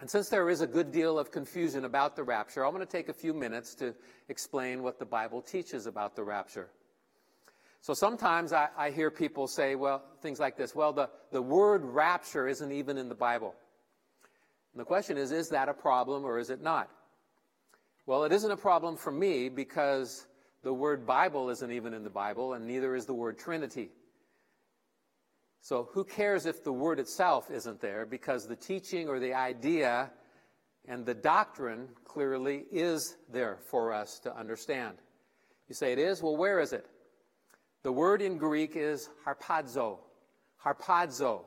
And 0.00 0.08
since 0.08 0.28
there 0.28 0.48
is 0.48 0.62
a 0.62 0.66
good 0.66 0.92
deal 0.92 1.18
of 1.18 1.30
confusion 1.30 1.84
about 1.84 2.16
the 2.16 2.22
rapture, 2.22 2.64
I'm 2.64 2.72
going 2.72 2.84
to 2.84 2.90
take 2.90 3.10
a 3.10 3.14
few 3.14 3.34
minutes 3.34 3.74
to 3.76 3.94
explain 4.28 4.82
what 4.82 4.98
the 4.98 5.04
Bible 5.04 5.42
teaches 5.42 5.86
about 5.86 6.16
the 6.16 6.24
rapture. 6.24 6.70
So 7.86 7.94
sometimes 7.94 8.52
I, 8.52 8.66
I, 8.76 8.90
hear 8.90 9.12
people 9.12 9.46
say, 9.46 9.76
well, 9.76 10.02
things 10.20 10.40
like 10.40 10.56
this 10.56 10.74
well, 10.74 10.92
the, 10.92 11.08
the 11.30 11.40
word 11.40 11.84
rapture 11.84 12.48
isn't 12.48 12.72
even 12.72 12.98
in 12.98 13.08
the 13.08 13.14
Bible. 13.14 13.54
And 14.72 14.80
the 14.80 14.84
question 14.84 15.16
is, 15.16 15.30
is 15.30 15.50
that 15.50 15.68
a 15.68 15.72
problem 15.72 16.24
or 16.24 16.40
is 16.40 16.50
it 16.50 16.60
not? 16.60 16.90
Well, 18.04 18.24
it 18.24 18.32
isn't 18.32 18.50
a 18.50 18.56
problem 18.56 18.96
for 18.96 19.12
me 19.12 19.48
because 19.48 20.26
the 20.64 20.72
word 20.74 21.06
Bible 21.06 21.48
isn't 21.48 21.70
even 21.70 21.94
in 21.94 22.02
the 22.02 22.10
Bible, 22.10 22.54
and 22.54 22.66
neither 22.66 22.96
is 22.96 23.06
the 23.06 23.14
word 23.14 23.38
Trinity. 23.38 23.90
So 25.60 25.88
who 25.92 26.02
cares 26.02 26.44
if 26.44 26.64
the 26.64 26.72
word 26.72 26.98
itself 26.98 27.52
isn't 27.52 27.80
there 27.80 28.04
because 28.04 28.48
the 28.48 28.56
teaching 28.56 29.08
or 29.08 29.20
the 29.20 29.34
idea 29.34 30.10
and 30.88 31.06
the 31.06 31.14
doctrine 31.14 31.86
clearly 32.04 32.64
is 32.72 33.16
there 33.30 33.58
for 33.70 33.92
us 33.92 34.18
to 34.24 34.36
understand. 34.36 34.96
You 35.68 35.76
say 35.76 35.92
it 35.92 36.00
is? 36.00 36.20
Well, 36.20 36.36
where 36.36 36.58
is 36.58 36.72
it? 36.72 36.84
The 37.86 37.92
word 37.92 38.20
in 38.20 38.36
Greek 38.36 38.72
is 38.74 39.10
harpazo. 39.24 39.98
Harpazo. 40.60 41.42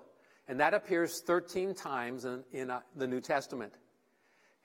And 0.47 0.57
that 0.61 0.73
appears 0.73 1.19
13 1.19 1.73
times 1.73 2.23
in, 2.23 2.45
in 2.53 2.71
uh, 2.71 2.79
the 2.95 3.05
New 3.05 3.19
Testament. 3.19 3.73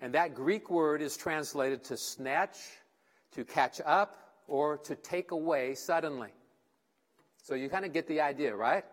And 0.00 0.14
that 0.14 0.36
Greek 0.36 0.70
word 0.70 1.02
is 1.02 1.16
translated 1.16 1.82
to 1.86 1.96
snatch, 1.96 2.58
to 3.32 3.44
catch 3.44 3.80
up, 3.84 4.36
or 4.46 4.76
to 4.84 4.94
take 4.94 5.32
away 5.32 5.74
suddenly. 5.74 6.28
So 7.42 7.56
you 7.56 7.68
kind 7.68 7.84
of 7.84 7.92
get 7.92 8.06
the 8.06 8.20
idea, 8.20 8.54
right? 8.54 8.84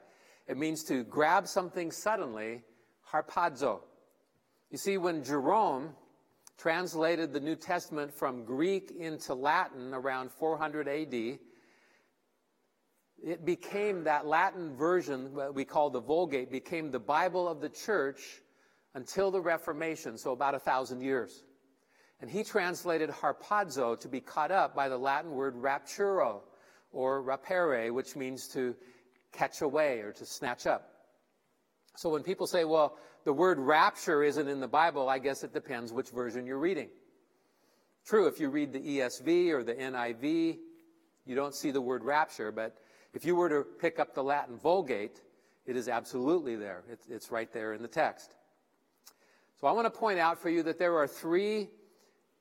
It 0.47 0.57
means 0.57 0.83
to 0.85 1.03
grab 1.03 1.47
something 1.47 1.91
suddenly, 1.91 2.63
harpazo. 3.07 3.81
You 4.71 4.79
see, 4.79 4.97
when 4.97 5.23
Jerome 5.23 5.91
translated 6.57 7.31
the 7.31 7.41
New 7.41 7.57
Testament 7.57 8.11
from 8.11 8.43
Greek 8.43 8.89
into 8.89 9.35
Latin 9.35 9.93
around 9.93 10.31
400 10.31 10.88
AD, 10.88 11.38
it 13.23 13.45
became 13.45 14.03
that 14.05 14.25
Latin 14.25 14.75
version, 14.75 15.33
what 15.33 15.53
we 15.53 15.65
call 15.65 15.89
the 15.89 16.01
Vulgate, 16.01 16.51
became 16.51 16.91
the 16.91 16.99
Bible 16.99 17.47
of 17.47 17.61
the 17.61 17.69
church 17.69 18.41
until 18.93 19.31
the 19.31 19.41
Reformation, 19.41 20.17
so 20.17 20.31
about 20.31 20.55
a 20.55 20.59
thousand 20.59 21.01
years. 21.01 21.43
And 22.19 22.29
he 22.29 22.43
translated 22.43 23.09
harpazo 23.09 23.99
to 23.99 24.07
be 24.07 24.19
caught 24.19 24.51
up 24.51 24.75
by 24.75 24.89
the 24.89 24.97
Latin 24.97 25.31
word 25.31 25.55
rapturo, 25.55 26.41
or 26.93 27.23
rapere, 27.23 27.91
which 27.91 28.15
means 28.15 28.47
to 28.49 28.75
catch 29.31 29.61
away 29.61 29.99
or 29.99 30.11
to 30.11 30.25
snatch 30.25 30.67
up. 30.67 30.89
So 31.95 32.09
when 32.09 32.23
people 32.23 32.47
say, 32.47 32.65
well, 32.65 32.97
the 33.23 33.33
word 33.33 33.59
rapture 33.59 34.23
isn't 34.23 34.47
in 34.47 34.59
the 34.59 34.67
Bible, 34.67 35.09
I 35.09 35.19
guess 35.19 35.43
it 35.43 35.53
depends 35.53 35.93
which 35.93 36.09
version 36.09 36.45
you're 36.45 36.59
reading. 36.59 36.89
True, 38.05 38.27
if 38.27 38.39
you 38.39 38.49
read 38.49 38.73
the 38.73 38.79
ESV 38.79 39.51
or 39.51 39.63
the 39.63 39.75
NIV, 39.75 40.57
you 41.25 41.35
don't 41.35 41.53
see 41.53 41.71
the 41.71 41.81
word 41.81 42.03
rapture, 42.03 42.51
but 42.51 42.75
if 43.13 43.25
you 43.25 43.36
were 43.36 43.50
to 43.50 43.63
pick 43.63 44.00
up 44.00 44.13
the 44.13 44.24
Latin 44.24 44.58
Vulgate, 44.58 45.22
it 45.65 45.75
is 45.75 45.88
absolutely 45.88 46.56
there. 46.56 46.84
It's, 46.89 47.08
it's 47.08 47.32
right 47.32 47.51
there 47.51 47.74
in 47.74 47.82
the 47.82 47.88
text. 47.88 48.36
So 49.60 49.68
I 49.68 49.72
want 49.74 49.91
to 49.91 50.00
point 50.00 50.20
out 50.20 50.39
for 50.39 50.50
you 50.50 50.63
that 50.63 50.80
there 50.80 50.98
are 50.98 51.08
three 51.08 51.70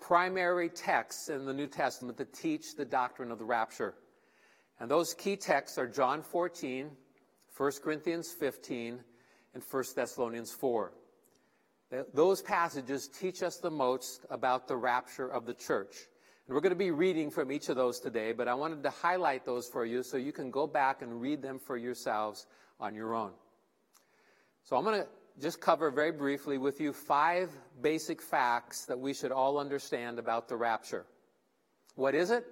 primary 0.01 0.69
texts 0.69 1.29
in 1.29 1.45
the 1.45 1.53
New 1.53 1.67
Testament 1.67 2.17
that 2.19 2.33
teach 2.33 2.77
the 2.77 2.85
doctrine 2.85 3.31
of 3.31 3.39
the 3.39 3.45
rapture. 3.45 3.95
And 4.79 4.91
those 4.91 5.13
key 5.13 5.37
texts 5.37 5.77
are 5.77 5.87
John 5.87 6.23
14, 6.23 6.91
1 7.57 7.73
Corinthians 7.85 8.33
15, 8.33 9.01
and 9.53 9.63
1 9.63 9.85
Thessalonians 9.95 10.53
4. 10.53 10.93
Those 12.15 12.41
passages 12.41 13.09
teach 13.09 13.43
us 13.43 13.57
the 13.57 13.71
most 13.71 14.25
about 14.31 14.69
the 14.69 14.77
rapture 14.77 15.29
of 15.29 15.45
the 15.45 15.55
church. 15.55 15.97
And 16.51 16.57
we're 16.57 16.63
going 16.63 16.71
to 16.71 16.77
be 16.77 16.91
reading 16.91 17.31
from 17.31 17.53
each 17.53 17.69
of 17.69 17.77
those 17.77 18.01
today, 18.01 18.33
but 18.33 18.49
I 18.49 18.55
wanted 18.55 18.83
to 18.83 18.91
highlight 18.91 19.47
those 19.47 19.69
for 19.69 19.87
you 19.87 20.03
so 20.03 20.17
you 20.17 20.33
can 20.33 20.51
go 20.51 20.67
back 20.67 21.01
and 21.01 21.21
read 21.21 21.43
them 21.43 21.61
for 21.61 21.77
yourselves 21.77 22.45
on 22.81 22.93
your 22.93 23.15
own. 23.15 23.31
So 24.65 24.75
I'm 24.75 24.83
going 24.83 25.01
to 25.01 25.07
just 25.41 25.61
cover 25.61 25.93
very 25.93 26.11
briefly 26.11 26.59
with 26.59 26.81
you 26.81 26.93
five 26.93 27.57
basic 27.81 28.21
facts 28.21 28.85
that 28.87 28.99
we 28.99 29.15
should 29.15 29.31
all 29.31 29.61
understand 29.61 30.19
about 30.19 30.49
the 30.49 30.57
rapture. 30.57 31.07
What 31.95 32.17
is 32.17 32.33
it? 32.33 32.45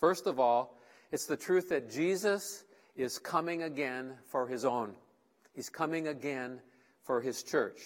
First 0.00 0.26
of 0.26 0.38
all, 0.38 0.76
it's 1.10 1.24
the 1.24 1.38
truth 1.38 1.70
that 1.70 1.90
Jesus 1.90 2.62
is 2.94 3.18
coming 3.18 3.62
again 3.62 4.18
for 4.30 4.46
his 4.46 4.66
own. 4.66 4.94
He's 5.54 5.70
coming 5.70 6.08
again 6.08 6.60
for 7.04 7.22
his 7.22 7.42
church. 7.42 7.80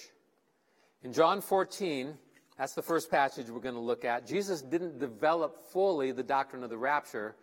In 1.05 1.13
John 1.13 1.41
14, 1.41 2.19
that's 2.61 2.75
the 2.75 2.83
first 2.83 3.11
passage 3.11 3.49
we're 3.49 3.59
going 3.59 3.75
to 3.75 3.81
look 3.81 4.05
at. 4.05 4.27
Jesus 4.27 4.61
didn't 4.61 4.99
develop 4.99 5.71
fully 5.73 6.13
the 6.13 6.23
doctrine 6.23 6.63
of 6.63 6.69
the 6.69 6.77
rapture, 6.77 7.35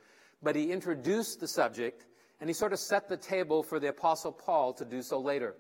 but 0.43 0.55
he 0.55 0.71
introduced 0.71 1.39
the 1.39 1.47
subject 1.47 2.05
and 2.39 2.47
he 2.47 2.53
sort 2.53 2.71
of 2.71 2.77
set 2.77 3.09
the 3.09 3.17
table 3.17 3.63
for 3.63 3.79
the 3.79 3.87
apostle 3.87 4.31
Paul 4.31 4.73
to 4.73 4.85
do 4.85 5.01
so 5.01 5.19
later. 5.19 5.55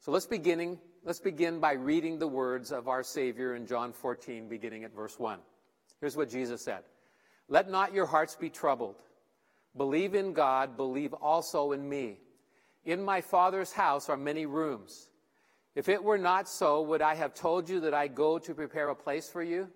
So 0.00 0.10
let's 0.10 0.26
beginning 0.26 0.80
let's 1.04 1.20
begin 1.20 1.60
by 1.60 1.74
reading 1.74 2.18
the 2.18 2.26
words 2.26 2.72
of 2.72 2.88
our 2.88 3.04
Savior 3.04 3.54
in 3.54 3.68
John 3.68 3.92
14 3.92 4.48
beginning 4.48 4.82
at 4.82 4.92
verse 4.92 5.16
1. 5.16 5.38
Here's 6.00 6.16
what 6.16 6.28
Jesus 6.28 6.60
said. 6.64 6.82
Let 7.46 7.70
not 7.70 7.94
your 7.94 8.06
hearts 8.06 8.34
be 8.34 8.50
troubled. 8.50 8.96
Believe 9.76 10.16
in 10.16 10.32
God, 10.32 10.76
believe 10.76 11.12
also 11.12 11.70
in 11.70 11.88
me. 11.88 12.18
In 12.84 13.00
my 13.00 13.20
Father's 13.20 13.70
house 13.70 14.08
are 14.08 14.16
many 14.16 14.44
rooms. 14.44 15.08
If 15.74 15.88
it 15.88 16.02
were 16.02 16.18
not 16.18 16.48
so, 16.48 16.82
would 16.82 17.02
I 17.02 17.14
have 17.14 17.34
told 17.34 17.68
you 17.68 17.80
that 17.80 17.94
I 17.94 18.06
go 18.08 18.38
to 18.38 18.54
prepare 18.54 18.88
a 18.90 18.94
place 18.94 19.28
for 19.28 19.42
you? 19.42 19.68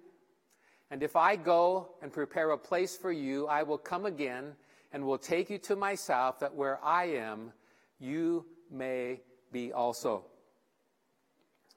And 0.91 1.03
if 1.03 1.17
I 1.17 1.37
go 1.37 1.91
and 2.03 2.13
prepare 2.13 2.51
a 2.51 2.59
place 2.59 2.97
for 2.97 3.13
you, 3.13 3.47
I 3.47 3.63
will 3.63 3.79
come 3.79 4.07
again 4.07 4.55
and 4.93 5.05
will 5.05 5.19
take 5.19 5.51
you 5.51 5.59
to 5.59 5.77
myself, 5.77 6.39
that 6.41 6.55
where 6.55 6.83
I 6.83 7.07
am, 7.07 7.53
you 7.99 8.47
may 8.71 9.21
be 9.53 9.73
also. 9.73 10.25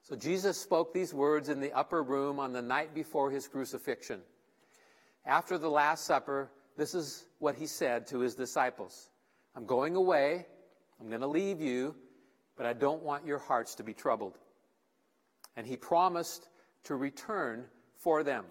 So 0.02 0.16
Jesus 0.16 0.58
spoke 0.58 0.94
these 0.94 1.12
words 1.12 1.48
in 1.48 1.60
the 1.60 1.72
upper 1.72 2.02
room 2.02 2.38
on 2.38 2.52
the 2.52 2.62
night 2.62 2.94
before 2.94 3.30
his 3.30 3.46
crucifixion. 3.48 4.20
After 5.26 5.58
the 5.58 5.68
Last 5.68 6.04
Supper, 6.04 6.50
this 6.76 6.94
is 6.94 7.24
what 7.38 7.54
he 7.54 7.66
said 7.66 8.06
to 8.08 8.20
his 8.20 8.34
disciples 8.34 9.10
I'm 9.54 9.66
going 9.66 9.94
away, 9.94 10.46
I'm 11.00 11.08
going 11.08 11.20
to 11.20 11.26
leave 11.26 11.60
you, 11.60 11.94
but 12.56 12.66
I 12.66 12.72
don't 12.72 13.02
want 13.02 13.26
your 13.26 13.38
hearts 13.38 13.74
to 13.76 13.82
be 13.82 13.94
troubled. 13.94 14.38
And 15.56 15.66
he 15.66 15.76
promised 15.76 16.48
to 16.84 16.96
return 16.96 17.64
for 17.98 18.22
them 18.22 18.44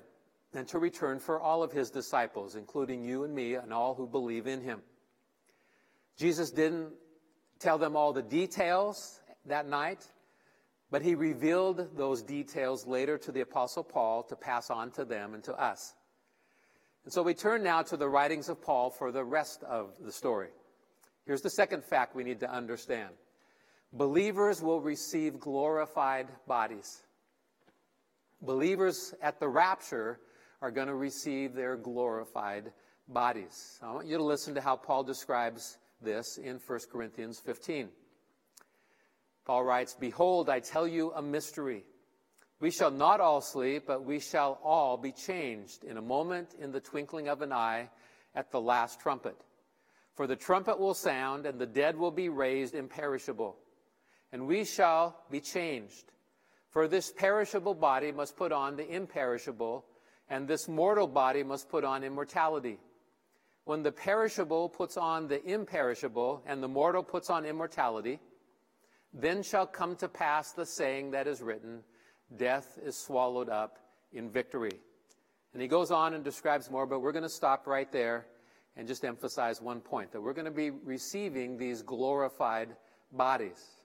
and 0.54 0.68
to 0.68 0.80
return 0.80 1.20
for 1.20 1.40
all 1.40 1.64
of 1.64 1.72
his 1.72 1.90
disciples, 1.90 2.56
including 2.56 3.04
you 3.04 3.24
and 3.24 3.34
me 3.34 3.56
and 3.56 3.74
all 3.74 3.96
who 3.96 4.08
believe 4.08 4.48
in 4.48 4.62
him. 4.62 4.82
Jesus 6.18 6.52
didn't 6.52 6.92
tell 7.60 7.78
them 7.78 7.96
all 7.96 8.14
the 8.14 8.22
details 8.22 9.20
that 9.46 9.68
night, 9.68 10.06
but 10.90 11.02
he 11.02 11.16
revealed 11.16 11.96
those 11.96 12.22
details 12.22 12.86
later 12.86 13.18
to 13.18 13.32
the 13.32 13.42
Apostle 13.42 13.84
Paul 13.84 14.24
to 14.24 14.36
pass 14.36 14.70
on 14.70 14.92
to 14.92 15.06
them 15.06 15.34
and 15.34 15.44
to 15.46 15.54
us. 15.54 15.94
And 17.06 17.14
so 17.14 17.24
we 17.24 17.34
turn 17.34 17.64
now 17.64 17.82
to 17.84 17.98
the 17.98 18.10
writings 18.10 18.50
of 18.50 18.62
Paul 18.62 18.92
for 18.92 19.12
the 19.12 19.24
rest 19.24 19.64
of 19.64 19.92
the 20.00 20.12
story. 20.12 20.50
Here's 21.26 21.42
the 21.42 21.50
second 21.50 21.84
fact 21.84 22.16
we 22.16 22.24
need 22.24 22.42
to 22.42 22.52
understand 22.52 23.10
believers 23.94 24.62
will 24.62 24.82
receive 24.82 25.40
glorified 25.40 26.28
bodies. 26.48 27.04
Believers 28.42 29.14
at 29.22 29.40
the 29.40 29.48
rapture 29.48 30.20
are 30.62 30.72
going 30.72 30.88
to 30.88 30.96
receive 30.96 31.54
their 31.54 31.76
glorified 31.76 32.72
bodies. 33.08 33.80
I 33.82 33.92
want 33.92 34.08
you 34.08 34.18
to 34.18 34.24
listen 34.24 34.56
to 34.56 34.62
how 34.62 34.76
Paul 34.76 35.04
describes 35.04 35.78
this 36.02 36.38
in 36.38 36.60
1 36.66 36.80
Corinthians 36.92 37.40
15. 37.40 37.90
Paul 39.46 39.64
writes, 39.64 39.96
Behold, 40.00 40.50
I 40.50 40.60
tell 40.60 40.88
you 40.88 41.12
a 41.14 41.22
mystery. 41.22 41.84
We 42.60 42.70
shall 42.70 42.92
not 42.92 43.20
all 43.20 43.42
sleep, 43.42 43.84
but 43.88 44.06
we 44.06 44.20
shall 44.20 44.60
all 44.64 44.98
be 44.98 45.12
changed 45.12 45.84
in 45.84 45.98
a 45.98 46.02
moment, 46.02 46.56
in 46.60 46.72
the 46.72 46.80
twinkling 46.80 47.28
of 47.28 47.42
an 47.42 47.52
eye, 47.52 47.90
at 48.36 48.52
the 48.52 48.62
last 48.62 49.00
trumpet. 49.00 49.36
For 50.16 50.28
the 50.28 50.36
trumpet 50.36 50.80
will 50.80 50.94
sound, 50.94 51.46
and 51.46 51.60
the 51.60 51.66
dead 51.66 51.98
will 51.98 52.12
be 52.12 52.30
raised 52.30 52.76
imperishable, 52.76 53.58
and 54.32 54.48
we 54.48 54.64
shall 54.64 55.24
be 55.30 55.40
changed. 55.40 56.12
For 56.70 56.88
this 56.88 57.12
perishable 57.12 57.74
body 57.74 58.12
must 58.12 58.38
put 58.38 58.52
on 58.52 58.76
the 58.76 58.90
imperishable, 58.90 59.86
and 60.30 60.48
this 60.48 60.68
mortal 60.68 61.08
body 61.08 61.44
must 61.44 61.70
put 61.70 61.84
on 61.84 62.04
immortality. 62.04 62.80
When 63.66 63.84
the 63.84 63.92
perishable 63.92 64.70
puts 64.70 64.98
on 64.98 65.28
the 65.28 65.44
imperishable, 65.46 66.44
and 66.46 66.64
the 66.64 66.68
mortal 66.68 67.04
puts 67.04 67.30
on 67.30 67.46
immortality, 67.46 68.20
then 69.14 69.44
shall 69.44 69.68
come 69.68 69.96
to 69.98 70.08
pass 70.08 70.54
the 70.54 70.66
saying 70.66 71.12
that 71.12 71.28
is 71.28 71.42
written 71.42 71.84
Death 72.38 72.80
is 72.82 72.96
swallowed 72.96 73.50
up 73.50 73.78
in 74.14 74.30
victory. 74.30 74.80
And 75.54 75.62
he 75.62 75.68
goes 75.68 75.92
on 75.92 76.14
and 76.14 76.24
describes 76.24 76.72
more, 76.72 76.86
but 76.86 77.02
we're 77.02 77.12
going 77.12 77.24
to 77.24 77.30
stop 77.30 77.68
right 77.68 77.92
there 77.92 78.26
and 78.78 78.88
just 78.88 79.04
emphasize 79.04 79.62
one 79.62 79.82
point 79.82 80.14
that 80.14 80.22
we're 80.22 80.34
going 80.34 80.46
to 80.46 80.52
be 80.52 80.70
receiving 80.70 81.58
these 81.58 81.82
glorified 81.82 82.70
bodies. 83.12 83.81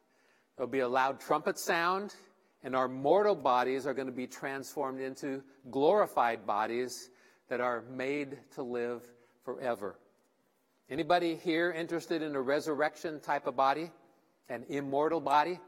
There'll 0.57 0.71
be 0.71 0.81
a 0.81 0.89
loud 0.89 1.21
trumpet 1.21 1.59
sound, 1.59 2.15
and 2.63 2.75
our 2.75 2.89
mortal 2.89 3.35
bodies 3.35 3.87
are 3.87 3.93
going 3.93 4.07
to 4.07 4.13
be 4.13 4.27
transformed 4.27 5.01
into 5.01 5.43
glorified 5.71 6.47
bodies 6.47 7.11
that 7.49 7.61
are 7.61 7.83
made 7.91 8.39
to 8.55 8.63
live 8.63 9.03
forever. 9.45 9.99
Anybody 10.89 11.37
here 11.37 11.73
interested 11.73 12.23
in 12.23 12.35
a 12.35 12.41
resurrection 12.41 13.21
type 13.21 13.47
of 13.47 13.55
body? 13.55 13.91
An 14.49 14.65
immortal 14.69 15.21
body? 15.21 15.61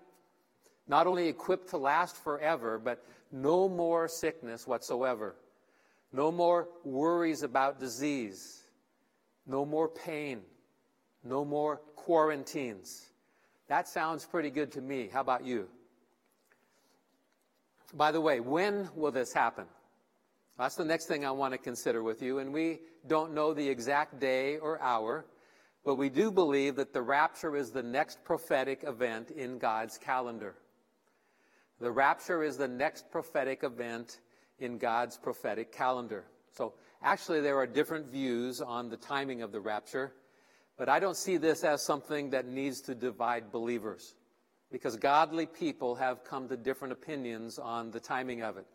Not 0.87 1.07
only 1.07 1.29
equipped 1.29 1.69
to 1.71 1.77
last 1.77 2.17
forever, 2.17 2.79
but 2.79 3.05
no 3.31 3.69
more 3.69 4.09
sickness 4.09 4.67
whatsoever. 4.67 5.35
No 6.13 6.33
more 6.33 6.69
worries 6.85 7.43
about 7.43 7.79
disease. 7.79 8.63
No 9.47 9.67
more 9.67 9.89
pain. 9.89 10.41
No 11.23 11.45
more 11.45 11.77
quarantines. 11.95 13.11
That 13.69 13.87
sounds 13.87 14.25
pretty 14.25 14.51
good 14.51 14.73
to 14.73 14.81
me. 14.81 15.11
How 15.13 15.21
about 15.21 15.45
you? 15.45 15.69
By 17.95 18.13
the 18.13 18.21
way, 18.21 18.41
when 18.41 18.89
will 18.95 19.13
this 19.13 19.33
happen? 19.33 19.67
That's 20.59 20.75
the 20.75 20.85
next 20.85 21.07
thing 21.07 21.25
I 21.25 21.31
want 21.31 21.53
to 21.53 21.59
consider 21.59 22.03
with 22.03 22.23
you. 22.23 22.39
And 22.39 22.53
we 22.53 22.81
don't 23.07 23.35
know 23.35 23.55
the 23.55 23.69
exact 23.69 24.19
day 24.19 24.57
or 24.57 24.81
hour, 24.81 25.27
but 25.85 25.97
we 25.97 26.09
do 26.09 26.31
believe 26.31 26.77
that 26.77 26.93
the 26.93 27.03
rapture 27.03 27.57
is 27.57 27.71
the 27.71 27.83
next 27.83 28.25
prophetic 28.25 28.85
event 28.85 29.31
in 29.31 29.59
God's 29.59 29.99
calendar. 29.99 30.55
The 31.81 31.91
rapture 31.91 32.43
is 32.43 32.57
the 32.57 32.69
next 32.69 33.11
prophetic 33.11 33.63
event 33.63 34.21
in 34.59 34.79
God's 34.79 35.17
prophetic 35.17 35.73
calendar. 35.73 36.25
So 36.53 36.75
actually, 37.03 37.41
there 37.41 37.57
are 37.57 37.67
different 37.67 38.07
views 38.07 38.61
on 38.61 38.89
the 38.89 38.97
timing 38.97 39.43
of 39.43 39.53
the 39.53 39.61
rapture, 39.61 40.13
but 40.79 40.89
I 40.89 41.01
don't 41.01 41.17
see 41.17 41.37
this 41.37 41.65
as 41.65 41.85
something 41.85 42.31
that 42.31 42.47
needs 42.47 42.81
to 42.83 42.95
divide 42.95 43.51
believers 43.53 44.15
because 44.71 44.97
godly 44.97 45.45
people 45.45 45.97
have 45.97 46.25
come 46.25 46.49
to 46.49 46.57
different 46.57 46.93
opinions 46.93 47.59
on 47.59 47.91
the 47.91 48.01
timing 48.01 48.43
of 48.43 48.57
it. 48.57 48.67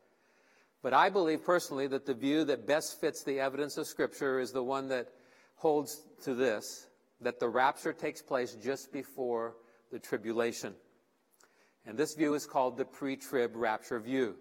But 0.82 0.94
I 0.94 1.10
believe 1.10 1.46
personally 1.46 1.88
that 1.88 2.06
the 2.06 2.14
view 2.14 2.44
that 2.46 2.68
best 2.68 3.00
fits 3.00 3.24
the 3.24 3.40
evidence 3.40 3.78
of 3.78 3.88
Scripture 3.88 4.40
is 4.40 4.52
the 4.52 4.64
one 4.64 4.90
that 4.90 5.08
holds 5.56 6.04
to 6.24 6.36
this 6.36 6.88
that 7.22 7.40
the 7.40 7.48
rapture 7.48 7.94
takes 7.94 8.22
place 8.22 8.58
just 8.62 8.92
before 8.92 9.56
the 9.94 10.00
tribulation. 10.00 10.74
And 11.86 11.98
this 11.98 12.16
view 12.16 12.34
is 12.34 12.46
called 12.46 12.76
the 12.76 12.84
pre 12.84 13.16
trib 13.16 13.56
rapture 13.56 14.00
view. 14.00 14.36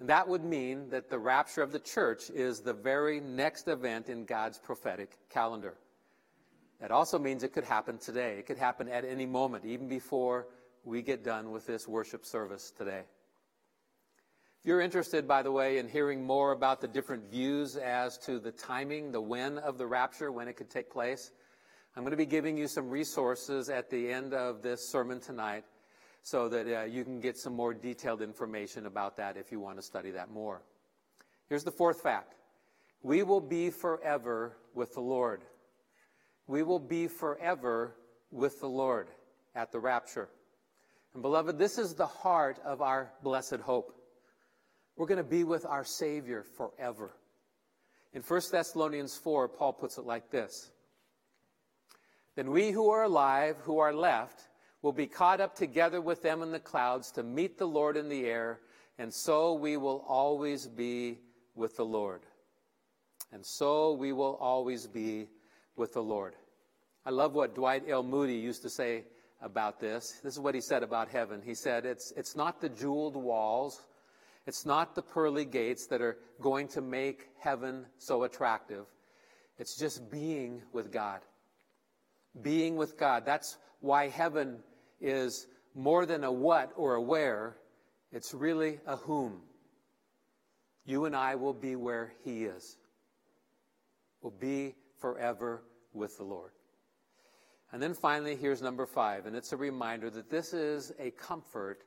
And 0.00 0.08
that 0.08 0.26
would 0.26 0.44
mean 0.44 0.88
that 0.88 1.10
the 1.10 1.18
rapture 1.18 1.62
of 1.62 1.72
the 1.72 1.78
church 1.78 2.30
is 2.30 2.60
the 2.60 2.72
very 2.72 3.20
next 3.20 3.68
event 3.68 4.08
in 4.08 4.24
God's 4.24 4.58
prophetic 4.58 5.18
calendar. 5.28 5.74
That 6.80 6.90
also 6.90 7.18
means 7.18 7.42
it 7.42 7.52
could 7.52 7.64
happen 7.64 7.98
today. 7.98 8.36
It 8.38 8.46
could 8.46 8.58
happen 8.58 8.88
at 8.88 9.04
any 9.04 9.26
moment, 9.26 9.64
even 9.64 9.88
before 9.88 10.46
we 10.84 11.02
get 11.02 11.24
done 11.24 11.50
with 11.50 11.66
this 11.66 11.88
worship 11.88 12.24
service 12.24 12.70
today. 12.76 13.02
If 14.60 14.66
you're 14.66 14.80
interested, 14.80 15.26
by 15.26 15.42
the 15.42 15.52
way, 15.52 15.78
in 15.78 15.88
hearing 15.88 16.24
more 16.24 16.52
about 16.52 16.80
the 16.80 16.88
different 16.88 17.30
views 17.30 17.76
as 17.76 18.18
to 18.18 18.38
the 18.38 18.52
timing, 18.52 19.12
the 19.12 19.20
when 19.20 19.58
of 19.58 19.78
the 19.78 19.86
rapture, 19.86 20.30
when 20.30 20.48
it 20.48 20.56
could 20.56 20.70
take 20.70 20.90
place, 20.90 21.30
I'm 21.96 22.02
going 22.02 22.10
to 22.10 22.16
be 22.16 22.26
giving 22.26 22.58
you 22.58 22.68
some 22.68 22.90
resources 22.90 23.70
at 23.70 23.88
the 23.88 24.12
end 24.12 24.34
of 24.34 24.62
this 24.62 24.86
sermon 24.86 25.18
tonight 25.18 25.64
so 26.22 26.48
that 26.48 26.66
uh, 26.66 26.84
you 26.84 27.04
can 27.04 27.20
get 27.20 27.38
some 27.38 27.54
more 27.54 27.72
detailed 27.72 28.20
information 28.20 28.84
about 28.84 29.16
that 29.16 29.36
if 29.36 29.50
you 29.50 29.60
want 29.60 29.76
to 29.78 29.82
study 29.82 30.10
that 30.10 30.30
more. 30.30 30.60
Here's 31.48 31.64
the 31.64 31.70
fourth 31.70 32.02
fact 32.02 32.34
we 33.02 33.22
will 33.22 33.40
be 33.40 33.70
forever 33.70 34.56
with 34.74 34.92
the 34.94 35.00
Lord 35.00 35.42
we 36.46 36.62
will 36.62 36.78
be 36.78 37.08
forever 37.08 37.94
with 38.30 38.60
the 38.60 38.68
Lord 38.68 39.08
at 39.54 39.72
the 39.72 39.80
rapture. 39.80 40.28
And 41.14 41.22
beloved, 41.22 41.58
this 41.58 41.78
is 41.78 41.94
the 41.94 42.06
heart 42.06 42.58
of 42.64 42.82
our 42.82 43.10
blessed 43.22 43.56
hope. 43.56 43.92
We're 44.96 45.06
going 45.06 45.18
to 45.18 45.24
be 45.24 45.44
with 45.44 45.66
our 45.66 45.84
Savior 45.84 46.44
forever. 46.56 47.12
In 48.12 48.22
1 48.22 48.40
Thessalonians 48.50 49.16
4, 49.16 49.48
Paul 49.48 49.72
puts 49.72 49.98
it 49.98 50.04
like 50.04 50.30
this 50.30 50.70
Then 52.34 52.50
we 52.50 52.70
who 52.70 52.90
are 52.90 53.04
alive, 53.04 53.56
who 53.62 53.78
are 53.78 53.94
left, 53.94 54.42
will 54.82 54.92
be 54.92 55.06
caught 55.06 55.40
up 55.40 55.54
together 55.54 56.00
with 56.00 56.22
them 56.22 56.42
in 56.42 56.52
the 56.52 56.60
clouds 56.60 57.10
to 57.12 57.22
meet 57.22 57.58
the 57.58 57.66
Lord 57.66 57.96
in 57.96 58.08
the 58.08 58.26
air, 58.26 58.60
and 58.98 59.12
so 59.12 59.54
we 59.54 59.76
will 59.76 60.04
always 60.06 60.66
be 60.66 61.18
with 61.54 61.76
the 61.76 61.84
Lord. 61.84 62.22
and 63.32 63.44
so 63.44 63.92
we 63.92 64.12
will 64.12 64.36
always 64.36 64.86
be 64.86 65.28
with 65.76 65.92
the 65.92 66.02
Lord. 66.02 66.34
I 67.04 67.10
love 67.10 67.34
what 67.34 67.54
Dwight 67.54 67.84
L. 67.88 68.02
Moody 68.02 68.34
used 68.34 68.62
to 68.62 68.70
say 68.70 69.04
about 69.40 69.78
this. 69.78 70.20
This 70.24 70.34
is 70.34 70.40
what 70.40 70.54
he 70.54 70.60
said 70.60 70.82
about 70.82 71.08
heaven. 71.08 71.42
He 71.44 71.54
said, 71.54 71.86
It's, 71.86 72.12
it's 72.16 72.34
not 72.34 72.60
the 72.60 72.68
jeweled 72.68 73.16
walls, 73.16 73.82
it's 74.46 74.66
not 74.66 74.94
the 74.94 75.02
pearly 75.02 75.44
gates 75.44 75.86
that 75.88 76.00
are 76.00 76.18
going 76.40 76.68
to 76.68 76.80
make 76.80 77.28
heaven 77.38 77.86
so 77.98 78.24
attractive. 78.24 78.86
It's 79.58 79.76
just 79.76 80.10
being 80.10 80.62
with 80.72 80.92
God. 80.92 81.20
Being 82.42 82.76
with 82.76 82.98
God. 82.98 83.24
That's 83.24 83.56
why 83.80 84.08
heaven 84.08 84.58
is 85.00 85.46
more 85.74 86.06
than 86.06 86.24
a 86.24 86.32
what 86.32 86.72
or 86.76 86.94
a 86.94 87.02
where, 87.02 87.56
it's 88.12 88.34
really 88.34 88.80
a 88.86 88.96
whom. 88.96 89.40
You 90.84 91.04
and 91.04 91.16
I 91.16 91.34
will 91.34 91.54
be 91.54 91.76
where 91.76 92.12
He 92.24 92.44
is. 92.44 92.76
We'll 94.22 94.30
be 94.30 94.74
forever 95.06 95.62
with 95.92 96.16
the 96.16 96.24
Lord. 96.24 96.50
And 97.70 97.80
then 97.80 97.94
finally, 97.94 98.34
here's 98.34 98.60
number 98.60 98.86
five, 98.86 99.26
and 99.26 99.36
it's 99.36 99.52
a 99.52 99.56
reminder 99.56 100.10
that 100.10 100.30
this 100.30 100.52
is 100.52 100.92
a 100.98 101.12
comfort 101.12 101.84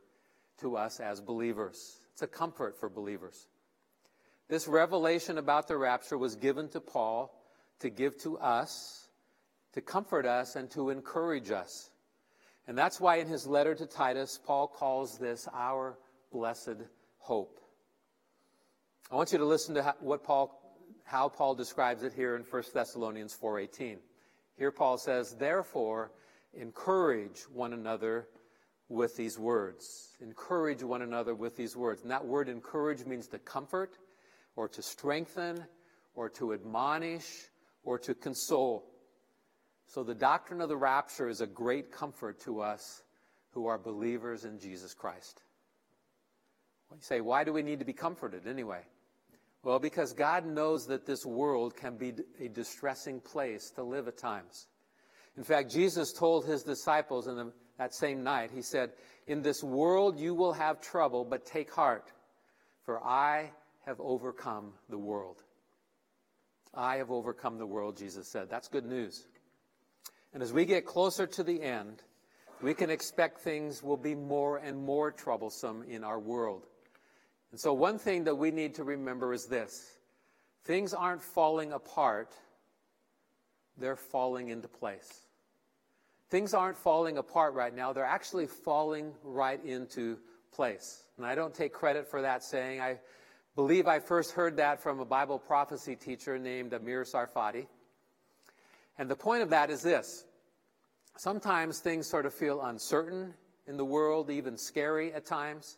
to 0.61 0.77
us 0.77 1.01
as 1.01 1.19
believers. 1.19 1.97
It's 2.13 2.21
a 2.21 2.27
comfort 2.27 2.79
for 2.79 2.87
believers. 2.87 3.47
This 4.47 4.69
revelation 4.69 5.37
about 5.37 5.67
the 5.67 5.75
rapture 5.75 6.17
was 6.17 6.37
given 6.37 6.69
to 6.69 6.79
Paul 6.79 7.35
to 7.79 7.89
give 7.89 8.17
to 8.19 8.37
us, 8.37 9.09
to 9.73 9.81
comfort 9.81 10.25
us, 10.25 10.55
and 10.55 10.71
to 10.71 10.89
encourage 10.89 11.51
us. 11.51 11.89
And 12.67 12.77
that's 12.77 13.01
why 13.01 13.17
in 13.17 13.27
his 13.27 13.45
letter 13.45 13.75
to 13.75 13.85
Titus, 13.85 14.39
Paul 14.45 14.69
calls 14.69 15.17
this 15.17 15.45
our 15.53 15.97
blessed 16.31 16.77
hope. 17.17 17.59
I 19.11 19.15
want 19.15 19.33
you 19.33 19.39
to 19.39 19.45
listen 19.45 19.75
to 19.75 19.95
what 19.99 20.23
Paul, 20.23 20.58
how 21.09 21.27
Paul 21.27 21.55
describes 21.55 22.03
it 22.03 22.13
here 22.13 22.35
in 22.35 22.43
1 22.43 22.63
Thessalonians 22.71 23.35
4.18. 23.41 23.97
Here 24.59 24.71
Paul 24.71 24.99
says, 24.99 25.33
Therefore, 25.33 26.11
encourage 26.53 27.39
one 27.51 27.73
another 27.73 28.27
with 28.89 29.17
these 29.17 29.39
words. 29.39 30.15
Encourage 30.21 30.83
one 30.83 31.01
another 31.01 31.33
with 31.33 31.57
these 31.57 31.75
words. 31.75 32.03
And 32.03 32.11
that 32.11 32.23
word 32.23 32.47
encourage 32.47 33.07
means 33.07 33.27
to 33.29 33.39
comfort, 33.39 33.97
or 34.55 34.67
to 34.67 34.83
strengthen, 34.83 35.65
or 36.13 36.29
to 36.29 36.53
admonish, 36.53 37.25
or 37.83 37.97
to 37.97 38.13
console. 38.13 38.85
So 39.87 40.03
the 40.03 40.13
doctrine 40.13 40.61
of 40.61 40.69
the 40.69 40.77
rapture 40.77 41.27
is 41.27 41.41
a 41.41 41.47
great 41.47 41.91
comfort 41.91 42.39
to 42.41 42.61
us 42.61 43.01
who 43.53 43.65
are 43.65 43.79
believers 43.79 44.45
in 44.45 44.59
Jesus 44.59 44.93
Christ. 44.93 45.41
You 46.91 46.97
say, 46.99 47.19
why 47.19 47.43
do 47.43 47.51
we 47.51 47.63
need 47.63 47.79
to 47.79 47.85
be 47.85 47.93
comforted 47.93 48.45
anyway? 48.45 48.81
Well, 49.63 49.79
because 49.79 50.13
God 50.13 50.45
knows 50.45 50.87
that 50.87 51.05
this 51.05 51.25
world 51.25 51.75
can 51.75 51.97
be 51.97 52.13
a 52.39 52.47
distressing 52.47 53.19
place 53.19 53.71
to 53.71 53.83
live 53.83 54.07
at 54.07 54.17
times. 54.17 54.67
In 55.37 55.43
fact, 55.43 55.71
Jesus 55.71 56.13
told 56.13 56.45
his 56.45 56.63
disciples 56.63 57.27
in 57.27 57.35
the, 57.35 57.51
that 57.77 57.93
same 57.93 58.23
night, 58.23 58.51
he 58.53 58.61
said, 58.61 58.91
In 59.27 59.41
this 59.41 59.63
world 59.63 60.17
you 60.17 60.33
will 60.33 60.53
have 60.53 60.81
trouble, 60.81 61.25
but 61.25 61.45
take 61.45 61.71
heart, 61.71 62.11
for 62.83 63.03
I 63.03 63.51
have 63.85 63.99
overcome 63.99 64.73
the 64.89 64.97
world. 64.97 65.43
I 66.73 66.97
have 66.97 67.11
overcome 67.11 67.57
the 67.57 67.65
world, 67.65 67.97
Jesus 67.97 68.27
said. 68.27 68.49
That's 68.49 68.67
good 68.67 68.85
news. 68.85 69.25
And 70.33 70.43
as 70.43 70.53
we 70.53 70.65
get 70.65 70.85
closer 70.85 71.25
to 71.25 71.43
the 71.43 71.61
end, 71.61 72.03
we 72.61 72.73
can 72.73 72.89
expect 72.89 73.39
things 73.39 73.81
will 73.81 73.97
be 73.97 74.15
more 74.15 74.57
and 74.57 74.77
more 74.77 75.11
troublesome 75.11 75.83
in 75.87 76.03
our 76.03 76.19
world. 76.19 76.67
And 77.51 77.59
so, 77.59 77.73
one 77.73 77.97
thing 77.97 78.23
that 78.25 78.35
we 78.35 78.51
need 78.51 78.75
to 78.75 78.83
remember 78.83 79.33
is 79.33 79.45
this 79.45 79.97
things 80.65 80.93
aren't 80.93 81.23
falling 81.23 81.71
apart, 81.71 82.33
they're 83.77 83.95
falling 83.95 84.49
into 84.49 84.67
place. 84.67 85.21
Things 86.29 86.53
aren't 86.53 86.77
falling 86.77 87.17
apart 87.17 87.55
right 87.55 87.75
now, 87.75 87.91
they're 87.91 88.05
actually 88.05 88.45
falling 88.45 89.13
right 89.23 89.63
into 89.63 90.17
place. 90.51 91.03
And 91.17 91.25
I 91.25 91.35
don't 91.35 91.53
take 91.53 91.73
credit 91.73 92.07
for 92.07 92.21
that 92.21 92.43
saying. 92.43 92.81
I 92.81 92.99
believe 93.55 93.87
I 93.87 93.99
first 93.99 94.31
heard 94.31 94.57
that 94.57 94.81
from 94.81 94.99
a 94.99 95.05
Bible 95.05 95.39
prophecy 95.39 95.95
teacher 95.95 96.37
named 96.37 96.73
Amir 96.73 97.03
Tsarfati. 97.03 97.65
And 98.97 99.09
the 99.09 99.15
point 99.15 99.41
of 99.41 99.49
that 99.49 99.69
is 99.69 99.81
this 99.81 100.25
sometimes 101.17 101.79
things 101.79 102.07
sort 102.07 102.25
of 102.25 102.33
feel 102.33 102.61
uncertain 102.61 103.33
in 103.67 103.75
the 103.75 103.85
world, 103.85 104.29
even 104.29 104.57
scary 104.57 105.13
at 105.13 105.25
times. 105.25 105.77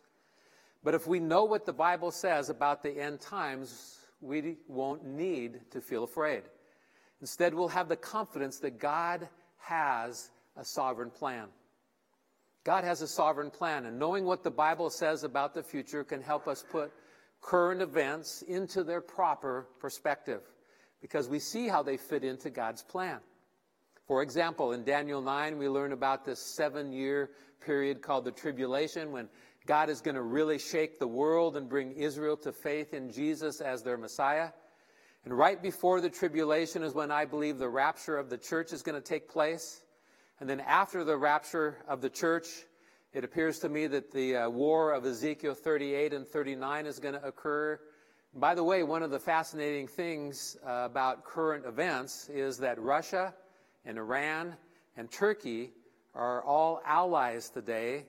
But 0.84 0.94
if 0.94 1.06
we 1.06 1.20
know 1.20 1.44
what 1.44 1.64
the 1.64 1.72
Bible 1.72 2.10
says 2.10 2.50
about 2.50 2.82
the 2.82 2.98
end 2.98 3.20
times, 3.20 3.98
we 4.20 4.56
won't 4.66 5.04
need 5.04 5.60
to 5.70 5.80
feel 5.80 6.04
afraid. 6.04 6.42
Instead, 7.20 7.54
we'll 7.54 7.68
have 7.68 7.88
the 7.88 7.96
confidence 7.96 8.58
that 8.58 8.78
God 8.78 9.28
has 9.58 10.30
a 10.56 10.64
sovereign 10.64 11.10
plan. 11.10 11.46
God 12.64 12.84
has 12.84 13.02
a 13.02 13.08
sovereign 13.08 13.50
plan, 13.50 13.86
and 13.86 13.98
knowing 13.98 14.24
what 14.24 14.42
the 14.42 14.50
Bible 14.50 14.90
says 14.90 15.24
about 15.24 15.54
the 15.54 15.62
future 15.62 16.04
can 16.04 16.20
help 16.20 16.46
us 16.46 16.64
put 16.70 16.92
current 17.40 17.82
events 17.82 18.42
into 18.42 18.84
their 18.84 19.00
proper 19.00 19.66
perspective 19.80 20.42
because 21.00 21.28
we 21.28 21.40
see 21.40 21.66
how 21.66 21.82
they 21.82 21.96
fit 21.96 22.22
into 22.22 22.50
God's 22.50 22.82
plan. 22.82 23.18
For 24.06 24.22
example, 24.22 24.72
in 24.72 24.84
Daniel 24.84 25.20
9, 25.20 25.58
we 25.58 25.68
learn 25.68 25.92
about 25.92 26.24
this 26.24 26.38
seven 26.38 26.92
year 26.92 27.30
period 27.60 28.02
called 28.02 28.24
the 28.24 28.32
tribulation 28.32 29.12
when 29.12 29.28
God 29.66 29.90
is 29.90 30.00
going 30.00 30.16
to 30.16 30.22
really 30.22 30.58
shake 30.58 30.98
the 30.98 31.06
world 31.06 31.56
and 31.56 31.68
bring 31.68 31.92
Israel 31.92 32.36
to 32.38 32.52
faith 32.52 32.94
in 32.94 33.12
Jesus 33.12 33.60
as 33.60 33.82
their 33.82 33.96
Messiah. 33.96 34.48
And 35.24 35.36
right 35.36 35.62
before 35.62 36.00
the 36.00 36.10
tribulation 36.10 36.82
is 36.82 36.94
when 36.94 37.12
I 37.12 37.26
believe 37.26 37.58
the 37.58 37.68
rapture 37.68 38.16
of 38.16 38.28
the 38.28 38.38
church 38.38 38.72
is 38.72 38.82
going 38.82 39.00
to 39.00 39.08
take 39.08 39.28
place. 39.28 39.80
And 40.40 40.50
then 40.50 40.58
after 40.58 41.04
the 41.04 41.16
rapture 41.16 41.78
of 41.86 42.00
the 42.00 42.10
church, 42.10 42.48
it 43.12 43.22
appears 43.22 43.60
to 43.60 43.68
me 43.68 43.86
that 43.86 44.10
the 44.10 44.36
uh, 44.36 44.50
war 44.50 44.92
of 44.92 45.06
Ezekiel 45.06 45.54
38 45.54 46.12
and 46.12 46.26
39 46.26 46.86
is 46.86 46.98
going 46.98 47.14
to 47.14 47.24
occur. 47.24 47.78
By 48.34 48.56
the 48.56 48.64
way, 48.64 48.82
one 48.82 49.04
of 49.04 49.12
the 49.12 49.20
fascinating 49.20 49.86
things 49.86 50.56
uh, 50.66 50.86
about 50.86 51.24
current 51.24 51.66
events 51.66 52.28
is 52.28 52.58
that 52.58 52.80
Russia 52.80 53.32
and 53.84 53.96
Iran 53.96 54.56
and 54.96 55.08
Turkey 55.08 55.70
are 56.14 56.42
all 56.42 56.82
allies 56.84 57.48
today 57.48 58.06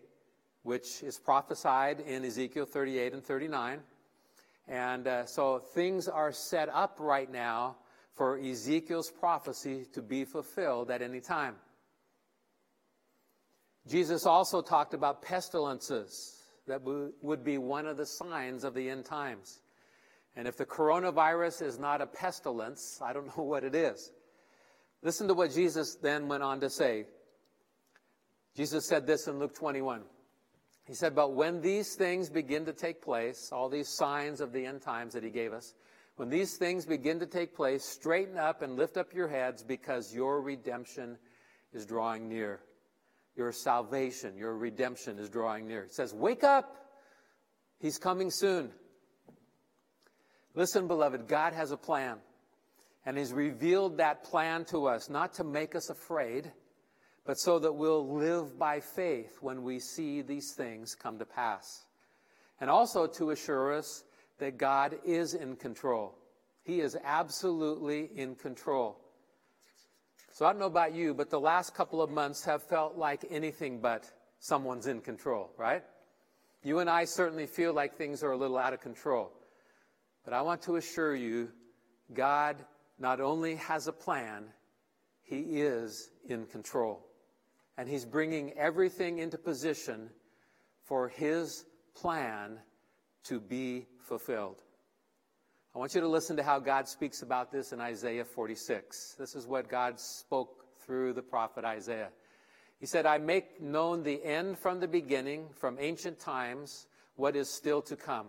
which 0.64 1.04
is 1.04 1.20
prophesied 1.20 2.00
in 2.00 2.26
Ezekiel 2.26 2.66
38 2.66 3.14
and 3.14 3.24
39. 3.24 3.80
And 4.68 5.08
uh, 5.08 5.26
so 5.26 5.60
things 5.60 6.08
are 6.08 6.32
set 6.32 6.70
up 6.70 6.98
right 7.00 7.32
now 7.32 7.76
for 8.16 8.40
Ezekiel's 8.40 9.12
prophecy 9.12 9.86
to 9.94 10.02
be 10.02 10.24
fulfilled 10.24 10.90
at 10.90 11.02
any 11.02 11.20
time. 11.20 11.56
Jesus 13.88 14.26
also 14.26 14.62
talked 14.62 14.94
about 14.94 15.22
pestilences 15.22 16.42
that 16.68 16.82
would 16.82 17.44
be 17.44 17.58
one 17.58 17.86
of 17.86 17.98
the 17.98 18.06
signs 18.06 18.64
of 18.64 18.74
the 18.74 18.90
end 18.90 19.06
times. 19.06 19.60
And 20.36 20.48
if 20.48 20.56
the 20.56 20.66
coronavirus 20.66 21.62
is 21.64 21.78
not 21.78 22.02
a 22.02 22.08
pestilence, 22.08 23.00
I 23.04 23.12
don't 23.12 23.26
know 23.38 23.44
what 23.44 23.66
it 23.66 23.76
is. 23.76 24.12
Listen 25.02 25.28
to 25.28 25.34
what 25.34 25.54
Jesus 25.54 25.96
then 26.02 26.30
went 26.30 26.44
on 26.44 26.62
to 26.62 26.70
say. 26.70 27.06
Jesus 28.56 28.88
said 28.88 29.06
this 29.06 29.28
in 29.28 29.40
Luke 29.40 29.54
21. 29.54 30.04
He 30.86 30.94
said, 30.94 31.16
But 31.16 31.34
when 31.34 31.62
these 31.62 31.96
things 31.96 32.30
begin 32.30 32.66
to 32.66 32.74
take 32.74 33.02
place, 33.02 33.50
all 33.52 33.70
these 33.70 33.90
signs 33.90 34.42
of 34.42 34.52
the 34.52 34.66
end 34.66 34.82
times 34.82 35.14
that 35.14 35.24
he 35.24 35.30
gave 35.30 35.54
us, 35.54 35.74
when 36.16 36.30
these 36.30 36.58
things 36.58 36.86
begin 36.86 37.20
to 37.20 37.26
take 37.26 37.56
place, 37.56 37.84
straighten 37.86 38.38
up 38.38 38.62
and 38.62 38.76
lift 38.76 38.98
up 38.98 39.14
your 39.14 39.28
heads 39.28 39.64
because 39.64 40.14
your 40.14 40.42
redemption 40.42 41.18
is 41.74 41.86
drawing 41.86 42.30
near. 42.30 42.60
Your 43.36 43.52
salvation, 43.52 44.38
your 44.38 44.56
redemption 44.56 45.18
is 45.18 45.30
drawing 45.30 45.68
near. 45.68 45.86
He 45.86 45.94
says, 45.94 46.14
Wake 46.14 46.44
up! 46.44 46.84
He's 47.80 47.98
coming 47.98 48.30
soon. 48.30 48.72
Listen, 50.54 50.88
beloved, 50.88 51.28
God 51.28 51.54
has 51.54 51.72
a 51.72 51.78
plan. 51.78 52.18
And 53.06 53.18
He's 53.18 53.34
revealed 53.34 53.98
that 53.98 54.24
plan 54.24 54.66
to 54.66 54.86
us, 54.86 55.10
not 55.10 55.34
to 55.36 55.44
make 55.44 55.76
us 55.76 55.90
afraid 55.90 56.52
but 57.26 57.40
so 57.40 57.58
that 57.60 57.74
we'll 57.74 58.08
live 58.14 58.60
by 58.60 58.80
faith 58.80 59.38
when 59.42 59.64
we 59.64 59.80
see 59.80 60.22
these 60.22 60.52
things 60.52 60.96
come 60.96 61.18
to 61.20 61.26
pass. 61.26 61.86
And 62.60 62.70
also 62.70 63.08
to 63.08 63.32
assure 63.32 63.74
us 63.74 64.04
that 64.40 64.58
God 64.58 64.98
is 65.06 65.34
in 65.34 65.56
control. 65.56 66.16
He 66.64 66.82
is 66.82 66.98
absolutely 67.04 68.10
in 68.16 68.36
control. 68.36 69.00
So 70.32 70.46
I 70.46 70.52
don't 70.52 70.60
know 70.60 70.66
about 70.66 70.94
you, 70.94 71.14
but 71.14 71.30
the 71.30 71.40
last 71.40 71.74
couple 71.76 72.02
of 72.02 72.10
months 72.10 72.44
have 72.46 72.64
felt 72.64 72.98
like 72.98 73.26
anything 73.30 73.80
but 73.80 74.10
someone's 74.40 74.88
in 74.88 75.00
control, 75.00 75.52
right? 75.58 75.84
You 76.64 76.80
and 76.80 76.90
I 76.90 77.06
certainly 77.06 77.46
feel 77.46 77.74
like 77.74 77.96
things 77.96 78.24
are 78.24 78.32
a 78.32 78.38
little 78.38 78.58
out 78.58 78.74
of 78.74 78.82
control. 78.82 79.32
But 80.26 80.34
I 80.34 80.42
want 80.42 80.62
to 80.64 80.78
assure 80.78 81.16
you, 81.16 81.50
God 82.14 82.58
not 83.00 83.22
only 83.22 83.56
has 83.56 83.88
a 83.88 83.94
plan, 83.94 84.46
He 85.22 85.62
is 85.62 86.10
in 86.28 86.46
control 86.46 87.06
and 87.78 87.90
he's 87.90 88.06
bringing 88.06 88.54
everything 88.54 89.20
into 89.20 89.38
position 89.38 90.10
for 90.84 91.08
his 91.08 91.66
plan 91.96 92.60
to 93.24 93.40
be 93.40 93.88
fulfilled. 94.00 94.62
I 95.76 95.80
want 95.80 95.96
you 95.96 96.02
to 96.02 96.08
listen 96.08 96.38
to 96.38 96.44
how 96.44 96.60
God 96.60 96.88
speaks 96.88 97.24
about 97.24 97.52
this 97.52 97.74
in 97.74 97.82
Isaiah 97.82 98.26
46. 98.26 99.16
This 99.18 99.34
is 99.34 99.48
what 99.48 99.70
God 99.70 100.00
spoke 100.00 100.66
through 100.86 101.14
the 101.14 101.22
prophet 101.22 101.66
Isaiah. 101.66 102.10
He 102.80 102.86
said, 102.86 103.06
I 103.06 103.18
make 103.18 103.62
known 103.62 104.04
the 104.04 104.24
end 104.24 104.60
from 104.60 104.80
the 104.80 104.88
beginning, 104.88 105.48
from 105.56 105.78
ancient 105.80 106.20
times, 106.20 106.88
what 107.16 107.36
is 107.36 107.50
still 107.50 107.82
to 107.84 107.96
come. 107.96 108.28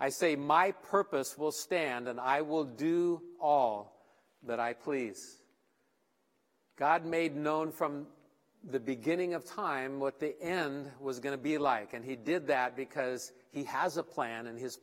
I 0.00 0.10
say, 0.10 0.36
My 0.36 0.70
purpose 0.70 1.36
will 1.36 1.52
stand, 1.52 2.08
and 2.08 2.20
I 2.20 2.42
will 2.42 2.64
do 2.64 3.20
all 3.40 4.00
that 4.46 4.60
I 4.60 4.72
please. 4.72 5.42
God 6.78 7.04
made 7.04 7.34
known 7.34 7.72
from 7.72 8.06
the 8.64 8.80
beginning 8.80 9.34
of 9.34 9.44
time 9.44 10.00
what 10.00 10.18
the 10.18 10.40
end 10.42 10.90
was 11.00 11.20
going 11.20 11.36
to 11.36 11.42
be 11.42 11.58
like. 11.58 11.94
And 11.94 12.04
he 12.04 12.16
did 12.16 12.48
that 12.48 12.76
because 12.76 13.32
he 13.50 13.64
has 13.64 13.96
a 13.96 14.02
plan, 14.02 14.46
and 14.46 14.58
his 14.58 14.78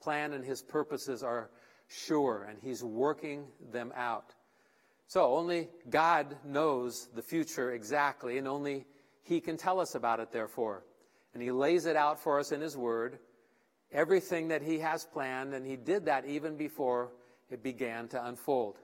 plan 0.00 0.32
and 0.32 0.44
his 0.44 0.62
purposes 0.62 1.22
are 1.22 1.50
sure, 1.88 2.46
and 2.48 2.58
he's 2.62 2.82
working 2.82 3.46
them 3.72 3.92
out. 3.96 4.34
So 5.08 5.36
only 5.36 5.68
God 5.88 6.36
knows 6.44 7.08
the 7.14 7.22
future 7.22 7.72
exactly, 7.72 8.38
and 8.38 8.48
only 8.48 8.86
he 9.22 9.40
can 9.40 9.56
tell 9.56 9.80
us 9.80 9.94
about 9.94 10.20
it, 10.20 10.32
therefore. 10.32 10.84
And 11.32 11.42
he 11.42 11.50
lays 11.50 11.86
it 11.86 11.96
out 11.96 12.18
for 12.18 12.38
us 12.38 12.50
in 12.52 12.60
his 12.60 12.76
word, 12.76 13.18
everything 13.92 14.48
that 14.48 14.62
he 14.62 14.78
has 14.80 15.04
planned, 15.04 15.54
and 15.54 15.66
he 15.66 15.76
did 15.76 16.06
that 16.06 16.26
even 16.26 16.56
before 16.56 17.12
it 17.50 17.62
began 17.62 18.08
to 18.08 18.24
unfold. 18.26 18.78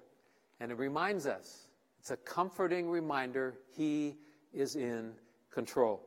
And 0.61 0.71
it 0.71 0.79
reminds 0.79 1.27
us, 1.27 1.67
it's 2.03 2.11
a 2.11 2.17
comforting 2.17 2.91
reminder, 2.91 3.55
he 3.77 4.17
is 4.53 4.75
in 4.75 5.13
control. 5.53 6.05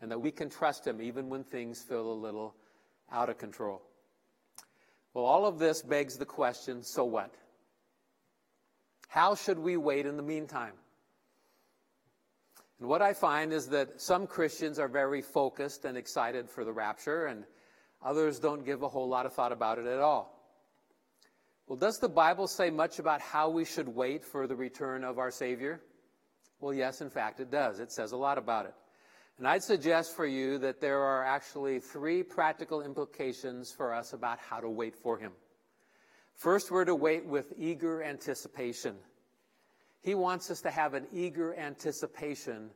And 0.00 0.10
that 0.10 0.20
we 0.20 0.32
can 0.32 0.50
trust 0.50 0.84
him 0.84 1.00
even 1.00 1.28
when 1.28 1.44
things 1.44 1.80
feel 1.80 2.10
a 2.10 2.12
little 2.12 2.56
out 3.12 3.28
of 3.28 3.38
control. 3.38 3.82
Well, 5.14 5.24
all 5.24 5.46
of 5.46 5.60
this 5.60 5.80
begs 5.80 6.16
the 6.16 6.26
question 6.26 6.82
so 6.82 7.04
what? 7.04 7.32
How 9.06 9.36
should 9.36 9.60
we 9.60 9.76
wait 9.76 10.06
in 10.06 10.16
the 10.16 10.24
meantime? 10.24 10.72
And 12.80 12.88
what 12.88 13.00
I 13.00 13.12
find 13.12 13.52
is 13.52 13.68
that 13.68 14.00
some 14.00 14.26
Christians 14.26 14.80
are 14.80 14.88
very 14.88 15.22
focused 15.22 15.84
and 15.84 15.96
excited 15.96 16.50
for 16.50 16.64
the 16.64 16.72
rapture, 16.72 17.26
and 17.26 17.44
others 18.04 18.40
don't 18.40 18.64
give 18.64 18.82
a 18.82 18.88
whole 18.88 19.08
lot 19.08 19.24
of 19.24 19.34
thought 19.34 19.52
about 19.52 19.78
it 19.78 19.86
at 19.86 20.00
all. 20.00 20.41
Well, 21.66 21.78
does 21.78 21.98
the 21.98 22.08
Bible 22.08 22.48
say 22.48 22.70
much 22.70 22.98
about 22.98 23.20
how 23.20 23.48
we 23.48 23.64
should 23.64 23.88
wait 23.88 24.24
for 24.24 24.46
the 24.46 24.56
return 24.56 25.04
of 25.04 25.18
our 25.18 25.30
Savior? 25.30 25.80
Well, 26.60 26.74
yes, 26.74 27.00
in 27.00 27.10
fact, 27.10 27.40
it 27.40 27.50
does. 27.50 27.80
It 27.80 27.92
says 27.92 28.12
a 28.12 28.16
lot 28.16 28.38
about 28.38 28.66
it. 28.66 28.74
And 29.38 29.48
I'd 29.48 29.62
suggest 29.62 30.14
for 30.14 30.26
you 30.26 30.58
that 30.58 30.80
there 30.80 31.00
are 31.00 31.24
actually 31.24 31.80
three 31.80 32.22
practical 32.22 32.82
implications 32.82 33.72
for 33.72 33.94
us 33.94 34.12
about 34.12 34.38
how 34.38 34.60
to 34.60 34.68
wait 34.68 34.94
for 34.94 35.18
Him. 35.18 35.32
First, 36.36 36.70
we're 36.70 36.84
to 36.84 36.94
wait 36.94 37.24
with 37.24 37.52
eager 37.56 38.02
anticipation. 38.02 38.96
He 40.02 40.14
wants 40.14 40.50
us 40.50 40.60
to 40.62 40.70
have 40.70 40.94
an 40.94 41.06
eager 41.12 41.54
anticipation 41.54 42.70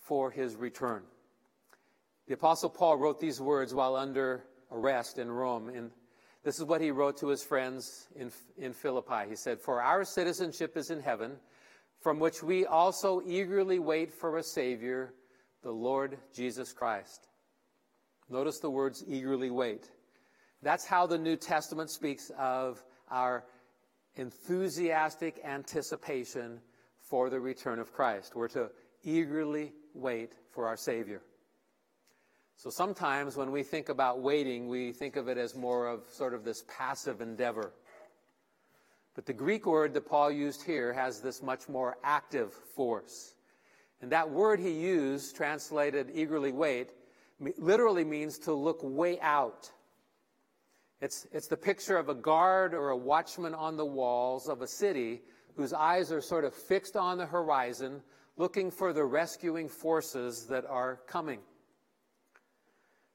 for 0.00 0.30
His 0.30 0.54
return. 0.56 1.02
The 2.26 2.34
Apostle 2.34 2.70
Paul 2.70 2.98
wrote 2.98 3.20
these 3.20 3.40
words 3.40 3.74
while 3.74 3.96
under 3.96 4.44
arrest 4.70 5.18
in 5.18 5.30
Rome. 5.30 5.70
And 5.70 5.90
this 6.44 6.58
is 6.58 6.64
what 6.64 6.80
he 6.80 6.90
wrote 6.90 7.16
to 7.18 7.28
his 7.28 7.42
friends 7.42 8.08
in, 8.14 8.30
in 8.56 8.72
Philippi. 8.72 9.28
He 9.28 9.36
said, 9.36 9.60
For 9.60 9.82
our 9.82 10.04
citizenship 10.04 10.76
is 10.76 10.90
in 10.90 11.00
heaven 11.00 11.32
from 12.00 12.20
which 12.20 12.42
we 12.42 12.64
also 12.64 13.20
eagerly 13.26 13.78
wait 13.78 14.12
for 14.12 14.38
a 14.38 14.42
Savior, 14.42 15.14
the 15.62 15.70
Lord 15.70 16.16
Jesus 16.32 16.72
Christ. 16.72 17.28
Notice 18.30 18.60
the 18.60 18.70
words 18.70 19.04
eagerly 19.06 19.50
wait. 19.50 19.90
That's 20.62 20.84
how 20.84 21.06
the 21.06 21.18
New 21.18 21.36
Testament 21.36 21.90
speaks 21.90 22.30
of 22.38 22.82
our 23.10 23.44
enthusiastic 24.16 25.40
anticipation 25.44 26.60
for 27.00 27.30
the 27.30 27.40
return 27.40 27.78
of 27.78 27.92
Christ. 27.92 28.34
We're 28.34 28.48
to 28.48 28.70
eagerly 29.02 29.72
wait 29.94 30.34
for 30.52 30.66
our 30.66 30.76
Savior. 30.76 31.22
So 32.58 32.70
sometimes 32.70 33.36
when 33.36 33.52
we 33.52 33.62
think 33.62 33.88
about 33.88 34.20
waiting, 34.20 34.66
we 34.66 34.90
think 34.90 35.14
of 35.14 35.28
it 35.28 35.38
as 35.38 35.54
more 35.54 35.86
of 35.86 36.02
sort 36.10 36.34
of 36.34 36.42
this 36.42 36.64
passive 36.66 37.20
endeavor. 37.20 37.72
But 39.14 39.26
the 39.26 39.32
Greek 39.32 39.64
word 39.64 39.94
that 39.94 40.08
Paul 40.08 40.32
used 40.32 40.64
here 40.64 40.92
has 40.92 41.20
this 41.20 41.40
much 41.40 41.68
more 41.68 41.98
active 42.02 42.52
force. 42.52 43.36
And 44.02 44.10
that 44.10 44.28
word 44.28 44.58
he 44.58 44.72
used, 44.72 45.36
translated 45.36 46.10
eagerly 46.12 46.50
wait, 46.50 46.90
literally 47.58 48.04
means 48.04 48.40
to 48.40 48.52
look 48.52 48.80
way 48.82 49.20
out. 49.20 49.70
It's, 51.00 51.28
it's 51.30 51.46
the 51.46 51.56
picture 51.56 51.96
of 51.96 52.08
a 52.08 52.14
guard 52.14 52.74
or 52.74 52.88
a 52.88 52.96
watchman 52.96 53.54
on 53.54 53.76
the 53.76 53.86
walls 53.86 54.48
of 54.48 54.62
a 54.62 54.66
city 54.66 55.22
whose 55.54 55.72
eyes 55.72 56.10
are 56.10 56.20
sort 56.20 56.44
of 56.44 56.54
fixed 56.54 56.96
on 56.96 57.18
the 57.18 57.26
horizon, 57.26 58.02
looking 58.36 58.72
for 58.72 58.92
the 58.92 59.04
rescuing 59.04 59.68
forces 59.68 60.46
that 60.46 60.66
are 60.66 60.98
coming. 61.06 61.38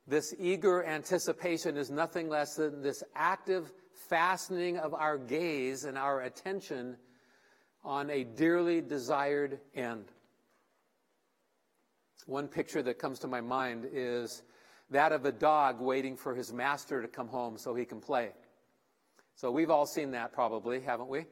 This 0.06 0.34
eager 0.38 0.84
anticipation 0.84 1.78
is 1.78 1.90
nothing 1.90 2.28
less 2.28 2.56
than 2.56 2.82
this 2.82 3.04
active 3.16 3.72
fastening 4.10 4.78
of 4.78 4.94
our 4.94 5.18
gaze 5.18 5.86
and 5.86 5.98
our 5.98 6.22
attention 6.22 6.98
on 7.84 8.10
a 8.10 8.24
dearly 8.24 8.82
desired 8.82 9.60
end. 9.76 10.06
One 12.26 12.48
picture 12.48 12.82
that 12.84 13.00
comes 13.00 13.20
to 13.20 13.28
my 13.28 13.42
mind 13.42 13.88
is 13.92 14.44
that 14.90 15.12
of 15.12 15.26
a 15.26 15.32
dog 15.32 15.80
waiting 15.80 16.16
for 16.16 16.36
his 16.36 16.52
master 16.54 17.02
to 17.02 17.08
come 17.08 17.28
home 17.28 17.58
so 17.58 17.74
he 17.74 17.86
can 17.86 18.00
play. 18.00 18.32
So 19.36 19.52
we've 19.52 19.72
all 19.72 19.86
seen 19.86 20.12
that 20.12 20.34
probably, 20.34 20.82
haven't 20.82 21.10
we? 21.10 21.26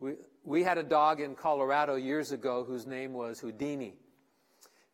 We, 0.00 0.14
we 0.42 0.62
had 0.62 0.78
a 0.78 0.82
dog 0.82 1.20
in 1.20 1.34
Colorado 1.34 1.96
years 1.96 2.32
ago 2.32 2.64
whose 2.64 2.86
name 2.86 3.12
was 3.12 3.40
Houdini. 3.40 3.94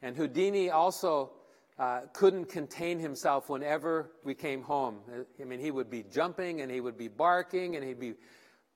And 0.02 0.16
Houdini 0.16 0.70
also 0.70 1.32
uh, 1.80 2.02
couldn't 2.12 2.44
contain 2.44 2.98
himself 2.98 3.48
whenever 3.48 4.10
we 4.22 4.34
came 4.34 4.62
home. 4.62 4.98
I 5.40 5.44
mean, 5.44 5.60
he 5.60 5.70
would 5.70 5.88
be 5.88 6.04
jumping 6.12 6.60
and 6.60 6.70
he 6.70 6.82
would 6.82 6.98
be 6.98 7.08
barking 7.08 7.74
and 7.74 7.82
he'd 7.82 7.98
be 7.98 8.12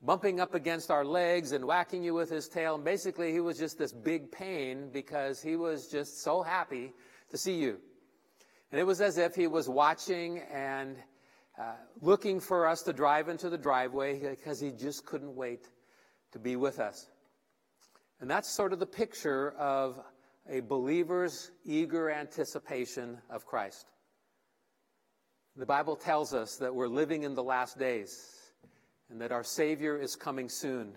bumping 0.01 0.41
up 0.41 0.55
against 0.55 0.91
our 0.91 1.05
legs 1.05 1.53
and 1.53 1.67
whacking 1.67 2.03
you 2.03 2.15
with 2.15 2.31
his 2.31 2.49
tail. 2.49 2.77
And 2.77 2.83
basically, 2.83 3.31
he 3.31 3.41
was 3.41 3.59
just 3.59 3.77
this 3.77 3.93
big 3.93 4.33
pain 4.33 4.89
because 4.91 5.43
he 5.43 5.55
was 5.55 5.89
just 5.89 6.23
so 6.23 6.43
happy 6.43 6.95
to 7.29 7.37
see 7.37 7.57
you. 7.57 7.79
And 8.73 8.81
it 8.81 8.85
was 8.85 9.03
as 9.03 9.19
if 9.19 9.35
he 9.35 9.49
was 9.49 9.69
watching 9.69 10.39
and 10.51 10.97
uh, 11.61 11.75
looking 12.01 12.41
for 12.41 12.67
us 12.67 12.81
to 12.85 12.95
drive 12.95 13.29
into 13.29 13.51
the 13.51 13.59
driveway 13.59 14.19
because 14.19 14.59
he 14.59 14.71
just 14.71 15.05
couldn't 15.05 15.37
wait 15.37 15.69
to 16.33 16.39
be 16.39 16.57
with 16.57 16.81
us. 16.81 17.07
And 18.23 18.31
that's 18.31 18.49
sort 18.49 18.73
of 18.73 18.79
the 18.79 18.87
picture 18.87 19.51
of 19.59 20.01
a 20.51 20.61
believer's 20.61 21.51
eager 21.65 22.11
anticipation 22.11 23.19
of 23.31 23.47
Christ. 23.47 23.87
The 25.57 25.67
Bible 25.67 25.97
tells 25.97 26.35
us 26.35 26.57
that 26.57 26.75
we're 26.75 26.89
living 26.89 27.23
in 27.23 27.35
the 27.35 27.43
last 27.43 27.79
days 27.79 28.53
and 29.09 29.21
that 29.21 29.33
our 29.33 29.45
Savior 29.45 29.97
is 29.97 30.17
coming 30.17 30.49
soon. 30.49 30.93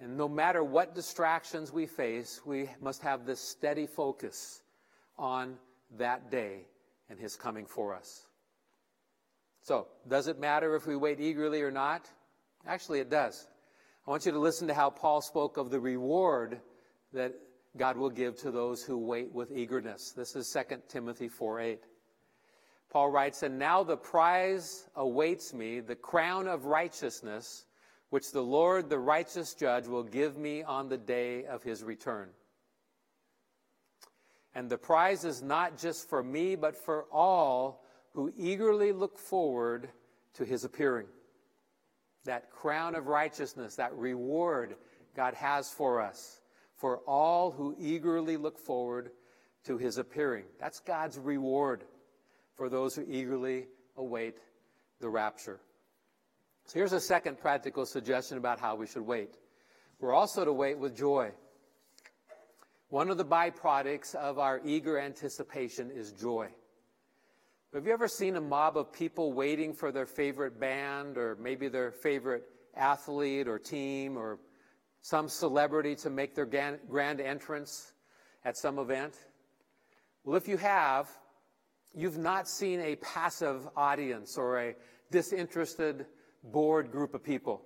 And 0.00 0.16
no 0.16 0.28
matter 0.28 0.62
what 0.62 0.94
distractions 0.94 1.72
we 1.72 1.86
face, 1.86 2.40
we 2.44 2.68
must 2.80 3.02
have 3.02 3.24
this 3.24 3.40
steady 3.40 3.86
focus 3.86 4.62
on 5.16 5.56
that 5.96 6.30
day 6.30 6.66
and 7.08 7.18
His 7.18 7.36
coming 7.36 7.66
for 7.66 7.94
us. 7.94 8.26
So, 9.60 9.88
does 10.08 10.28
it 10.28 10.38
matter 10.38 10.74
if 10.76 10.86
we 10.86 10.96
wait 10.96 11.20
eagerly 11.20 11.62
or 11.62 11.70
not? 11.70 12.08
Actually, 12.66 13.00
it 13.00 13.10
does. 13.10 13.46
I 14.06 14.10
want 14.10 14.24
you 14.24 14.32
to 14.32 14.38
listen 14.38 14.68
to 14.68 14.74
how 14.74 14.90
Paul 14.90 15.20
spoke 15.20 15.56
of 15.56 15.70
the 15.70 15.80
reward 15.80 16.60
that 17.12 17.34
God 17.76 17.96
will 17.96 18.10
give 18.10 18.36
to 18.38 18.50
those 18.50 18.82
who 18.82 18.98
wait 18.98 19.32
with 19.32 19.52
eagerness. 19.52 20.12
This 20.12 20.34
is 20.34 20.50
2 20.50 20.76
Timothy 20.88 21.28
4 21.28 21.60
8. 21.60 21.80
Paul 22.90 23.10
writes, 23.10 23.42
And 23.42 23.58
now 23.58 23.82
the 23.82 23.96
prize 23.96 24.88
awaits 24.96 25.52
me, 25.52 25.80
the 25.80 25.94
crown 25.94 26.48
of 26.48 26.64
righteousness, 26.64 27.66
which 28.10 28.32
the 28.32 28.42
Lord, 28.42 28.88
the 28.88 28.98
righteous 28.98 29.52
judge, 29.54 29.86
will 29.86 30.02
give 30.02 30.38
me 30.38 30.62
on 30.62 30.88
the 30.88 30.96
day 30.96 31.44
of 31.44 31.62
his 31.62 31.84
return. 31.84 32.30
And 34.54 34.70
the 34.70 34.78
prize 34.78 35.24
is 35.24 35.42
not 35.42 35.78
just 35.78 36.08
for 36.08 36.22
me, 36.22 36.56
but 36.56 36.74
for 36.74 37.04
all 37.12 37.84
who 38.14 38.32
eagerly 38.36 38.92
look 38.92 39.18
forward 39.18 39.90
to 40.34 40.44
his 40.44 40.64
appearing. 40.64 41.06
That 42.24 42.50
crown 42.50 42.94
of 42.94 43.06
righteousness, 43.06 43.76
that 43.76 43.94
reward 43.94 44.76
God 45.14 45.34
has 45.34 45.70
for 45.70 46.00
us 46.00 46.40
for 46.78 46.98
all 46.98 47.50
who 47.50 47.74
eagerly 47.78 48.36
look 48.36 48.58
forward 48.58 49.10
to 49.64 49.76
his 49.76 49.98
appearing. 49.98 50.44
That's 50.58 50.80
God's 50.80 51.18
reward 51.18 51.84
for 52.54 52.68
those 52.68 52.94
who 52.94 53.04
eagerly 53.08 53.66
await 53.96 54.38
the 55.00 55.08
rapture. 55.08 55.60
So 56.64 56.78
here's 56.78 56.92
a 56.92 57.00
second 57.00 57.38
practical 57.38 57.84
suggestion 57.84 58.38
about 58.38 58.60
how 58.60 58.76
we 58.76 58.86
should 58.86 59.02
wait. 59.02 59.36
We're 60.00 60.14
also 60.14 60.44
to 60.44 60.52
wait 60.52 60.78
with 60.78 60.96
joy. 60.96 61.32
One 62.90 63.10
of 63.10 63.18
the 63.18 63.24
byproducts 63.24 64.14
of 64.14 64.38
our 64.38 64.60
eager 64.64 64.98
anticipation 64.98 65.90
is 65.90 66.12
joy. 66.12 66.48
Have 67.74 67.86
you 67.86 67.92
ever 67.92 68.08
seen 68.08 68.36
a 68.36 68.40
mob 68.40 68.78
of 68.78 68.92
people 68.92 69.32
waiting 69.32 69.74
for 69.74 69.92
their 69.92 70.06
favorite 70.06 70.58
band 70.58 71.18
or 71.18 71.36
maybe 71.40 71.68
their 71.68 71.90
favorite 71.90 72.44
athlete 72.76 73.48
or 73.48 73.58
team 73.58 74.16
or 74.16 74.38
some 75.00 75.28
celebrity 75.28 75.94
to 75.96 76.10
make 76.10 76.34
their 76.34 76.46
grand 76.46 77.20
entrance 77.20 77.92
at 78.44 78.56
some 78.56 78.78
event? 78.78 79.14
Well, 80.24 80.36
if 80.36 80.48
you 80.48 80.56
have, 80.58 81.08
you've 81.94 82.18
not 82.18 82.48
seen 82.48 82.80
a 82.80 82.96
passive 82.96 83.68
audience 83.76 84.36
or 84.36 84.58
a 84.60 84.74
disinterested, 85.10 86.06
bored 86.44 86.90
group 86.90 87.14
of 87.14 87.22
people. 87.22 87.62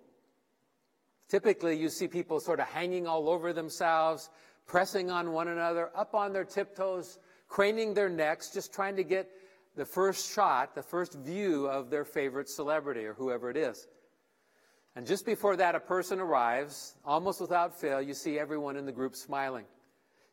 Typically, 1.29 1.77
you 1.77 1.89
see 1.89 2.07
people 2.07 2.41
sort 2.41 2.61
of 2.61 2.67
hanging 2.67 3.07
all 3.07 3.29
over 3.29 3.53
themselves, 3.53 4.31
pressing 4.67 5.11
on 5.11 5.33
one 5.33 5.49
another, 5.49 5.91
up 5.97 6.15
on 6.15 6.33
their 6.33 6.45
tiptoes, 6.45 7.19
craning 7.49 7.95
their 7.95 8.09
necks, 8.09 8.51
just 8.51 8.73
trying 8.73 8.97
to 8.97 9.05
get 9.05 9.31
the 9.75 9.85
first 9.85 10.33
shot, 10.35 10.75
the 10.75 10.83
first 10.83 11.15
view 11.15 11.67
of 11.67 11.91
their 11.91 12.05
favorite 12.05 12.49
celebrity 12.49 13.05
or 13.05 13.15
whoever 13.15 13.51
it 13.51 13.57
is. 13.57 13.87
And 14.95 15.07
just 15.07 15.25
before 15.25 15.57
that, 15.57 15.75
a 15.75 15.81
person 15.81 16.21
arrives, 16.21 16.95
almost 17.05 17.41
without 17.41 17.81
fail, 17.81 18.03
you 18.03 18.13
see 18.13 18.39
everyone 18.39 18.77
in 18.77 18.85
the 18.85 18.93
group 18.93 19.17
smiling. 19.17 19.65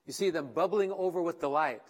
You 0.05 0.13
see 0.13 0.31
them 0.31 0.49
bubbling 0.53 0.91
over 0.91 1.21
with 1.21 1.39
delight 1.39 1.81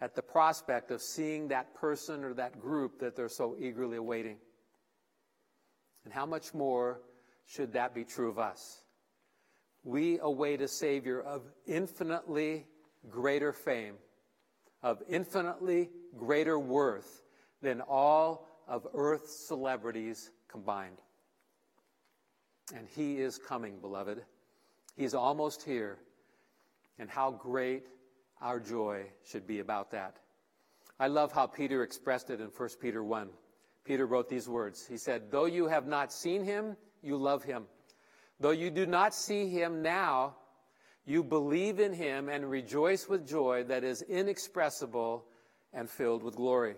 at 0.00 0.16
the 0.16 0.22
prospect 0.22 0.90
of 0.90 1.00
seeing 1.00 1.48
that 1.48 1.74
person 1.74 2.24
or 2.24 2.34
that 2.34 2.60
group 2.60 2.98
that 2.98 3.14
they're 3.14 3.28
so 3.28 3.56
eagerly 3.58 3.98
awaiting. 3.98 4.38
And 6.04 6.12
how 6.12 6.26
much 6.26 6.52
more 6.52 7.02
should 7.46 7.74
that 7.74 7.94
be 7.94 8.04
true 8.04 8.28
of 8.28 8.38
us? 8.38 8.82
We 9.84 10.18
await 10.20 10.60
a 10.60 10.68
Savior 10.68 11.20
of 11.20 11.42
infinitely 11.66 12.66
greater 13.08 13.52
fame, 13.52 13.94
of 14.82 15.02
infinitely 15.08 15.90
greater 16.16 16.58
worth 16.58 17.22
than 17.60 17.80
all 17.80 18.48
of 18.66 18.86
earth's 18.94 19.46
celebrities 19.46 20.30
combined. 20.48 20.98
And 22.74 22.86
He 22.88 23.20
is 23.20 23.38
coming, 23.38 23.78
beloved. 23.80 24.22
He's 24.96 25.14
almost 25.14 25.62
here. 25.62 25.98
And 26.98 27.08
how 27.08 27.30
great 27.30 27.86
our 28.40 28.60
joy 28.60 29.06
should 29.24 29.46
be 29.46 29.60
about 29.60 29.90
that. 29.92 30.16
I 30.98 31.08
love 31.08 31.32
how 31.32 31.46
Peter 31.46 31.82
expressed 31.82 32.30
it 32.30 32.40
in 32.40 32.46
1 32.46 32.68
Peter 32.80 33.02
1. 33.02 33.28
Peter 33.84 34.06
wrote 34.06 34.28
these 34.28 34.48
words. 34.48 34.86
He 34.86 34.96
said, 34.96 35.30
Though 35.30 35.46
you 35.46 35.66
have 35.66 35.86
not 35.86 36.12
seen 36.12 36.44
him, 36.44 36.76
you 37.02 37.16
love 37.16 37.42
him. 37.42 37.64
Though 38.38 38.50
you 38.50 38.70
do 38.70 38.86
not 38.86 39.14
see 39.14 39.48
him 39.48 39.82
now, 39.82 40.36
you 41.04 41.24
believe 41.24 41.80
in 41.80 41.92
him 41.92 42.28
and 42.28 42.48
rejoice 42.48 43.08
with 43.08 43.26
joy 43.26 43.64
that 43.64 43.82
is 43.82 44.02
inexpressible 44.02 45.24
and 45.72 45.90
filled 45.90 46.22
with 46.22 46.36
glory. 46.36 46.76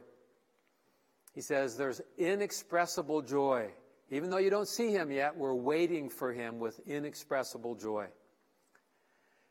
He 1.35 1.41
says 1.41 1.77
there's 1.77 2.01
inexpressible 2.17 3.23
joy. 3.23 3.71
Even 4.15 4.31
though 4.31 4.39
you 4.39 4.49
don't 4.49 4.69
see 4.69 4.93
him 4.93 5.11
yet, 5.11 5.37
we're 5.37 5.57
waiting 5.57 6.09
for 6.09 6.33
him 6.33 6.61
with 6.61 6.79
inexpressible 6.87 7.75
joy. 7.75 8.07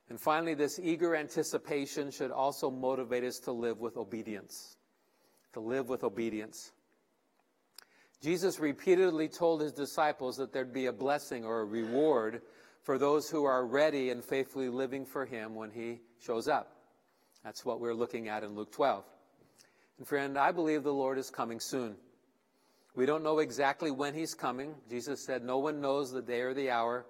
And 0.07 0.17
finally, 0.17 0.53
this 0.53 0.79
eager 0.81 1.17
anticipation 1.17 2.11
should 2.11 2.31
also 2.31 2.71
motivate 2.71 3.25
us 3.25 3.39
to 3.39 3.51
live 3.51 3.81
with 3.81 3.97
obedience. 3.97 4.77
To 5.51 5.59
live 5.59 5.89
with 5.89 6.05
obedience. 6.05 6.71
Jesus 8.21 8.57
repeatedly 8.57 9.27
told 9.27 9.59
his 9.59 9.73
disciples 9.73 10.37
that 10.37 10.53
there'd 10.53 10.71
be 10.71 10.85
a 10.85 10.93
blessing 10.93 11.43
or 11.43 11.59
a 11.59 11.65
reward 11.65 12.41
for 12.83 12.97
those 12.97 13.29
who 13.29 13.43
are 13.43 13.65
ready 13.65 14.11
and 14.11 14.23
faithfully 14.23 14.69
living 14.69 15.05
for 15.05 15.25
him 15.25 15.55
when 15.55 15.71
he 15.71 15.99
shows 16.21 16.47
up. 16.47 16.77
That's 17.43 17.65
what 17.65 17.81
we're 17.81 17.93
looking 17.93 18.29
at 18.29 18.45
in 18.45 18.55
Luke 18.55 18.71
12. 18.71 19.03
And 19.97 20.07
friend, 20.07 20.37
I 20.37 20.53
believe 20.53 20.83
the 20.83 20.93
Lord 20.93 21.17
is 21.17 21.29
coming 21.29 21.59
soon. 21.59 21.97
We 22.95 23.05
don't 23.05 23.23
know 23.23 23.39
exactly 23.39 23.89
when 23.89 24.13
he's 24.13 24.35
coming. 24.35 24.75
Jesus 24.89 25.25
said, 25.25 25.43
No 25.43 25.57
one 25.57 25.81
knows 25.81 26.11
the 26.11 26.21
day 26.21 26.41
or 26.41 26.53
the 26.53 26.69
hour. 26.69 27.05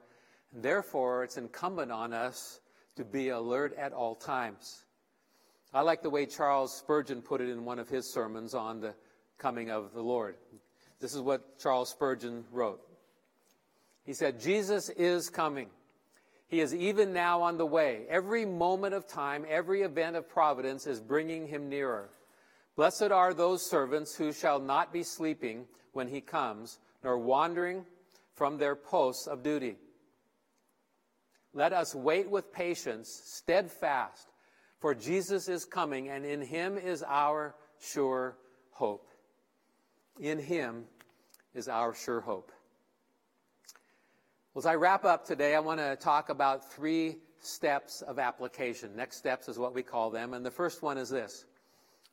And 0.53 0.63
therefore, 0.63 1.23
it's 1.23 1.37
incumbent 1.37 1.91
on 1.91 2.13
us 2.13 2.61
to 2.95 3.03
be 3.03 3.29
alert 3.29 3.75
at 3.77 3.91
all 3.91 4.15
times. 4.15 4.85
I 5.73 5.81
like 5.81 6.03
the 6.03 6.09
way 6.09 6.25
Charles 6.25 6.77
Spurgeon 6.77 7.21
put 7.21 7.41
it 7.41 7.49
in 7.49 7.65
one 7.65 7.79
of 7.79 7.89
his 7.89 8.13
sermons 8.13 8.53
on 8.53 8.79
the 8.79 8.93
coming 9.37 9.71
of 9.71 9.93
the 9.93 10.01
Lord. 10.01 10.35
This 10.99 11.15
is 11.15 11.21
what 11.21 11.59
Charles 11.59 11.89
Spurgeon 11.89 12.45
wrote. 12.51 12.79
He 14.05 14.13
said, 14.13 14.39
Jesus 14.39 14.89
is 14.89 15.29
coming. 15.29 15.67
He 16.47 16.61
is 16.61 16.75
even 16.75 17.13
now 17.13 17.41
on 17.41 17.57
the 17.57 17.65
way. 17.65 18.05
Every 18.09 18.45
moment 18.45 18.93
of 18.93 19.07
time, 19.07 19.45
every 19.49 19.81
event 19.81 20.15
of 20.15 20.29
providence 20.29 20.85
is 20.85 21.01
bringing 21.01 21.47
him 21.47 21.67
nearer. 21.67 22.09
Blessed 22.75 23.11
are 23.11 23.33
those 23.33 23.69
servants 23.69 24.15
who 24.15 24.33
shall 24.33 24.59
not 24.59 24.91
be 24.91 25.03
sleeping 25.03 25.65
when 25.91 26.07
he 26.07 26.21
comes, 26.21 26.79
nor 27.03 27.17
wandering 27.17 27.85
from 28.33 28.57
their 28.57 28.75
posts 28.75 29.27
of 29.27 29.43
duty. 29.43 29.77
Let 31.53 31.71
us 31.71 31.93
wait 31.93 32.29
with 32.29 32.51
patience, 32.51 33.21
steadfast, 33.25 34.27
for 34.79 34.95
Jesus 34.95 35.47
is 35.47 35.65
coming, 35.65 36.09
and 36.09 36.25
in 36.25 36.41
him 36.41 36.77
is 36.77 37.03
our 37.07 37.55
sure 37.79 38.37
hope. 38.71 39.07
In 40.19 40.39
him 40.39 40.85
is 41.53 41.67
our 41.67 41.93
sure 41.93 42.21
hope. 42.21 42.51
Well, 44.53 44.61
as 44.61 44.65
I 44.65 44.75
wrap 44.75 45.05
up 45.05 45.25
today, 45.25 45.55
I 45.55 45.59
want 45.59 45.79
to 45.79 45.95
talk 45.95 46.29
about 46.29 46.71
three 46.73 47.17
steps 47.39 48.01
of 48.01 48.17
application. 48.17 48.95
Next 48.95 49.17
steps 49.17 49.47
is 49.47 49.59
what 49.59 49.75
we 49.75 49.83
call 49.83 50.09
them. 50.09 50.33
And 50.33 50.45
the 50.45 50.51
first 50.51 50.81
one 50.81 50.97
is 50.97 51.09
this 51.09 51.45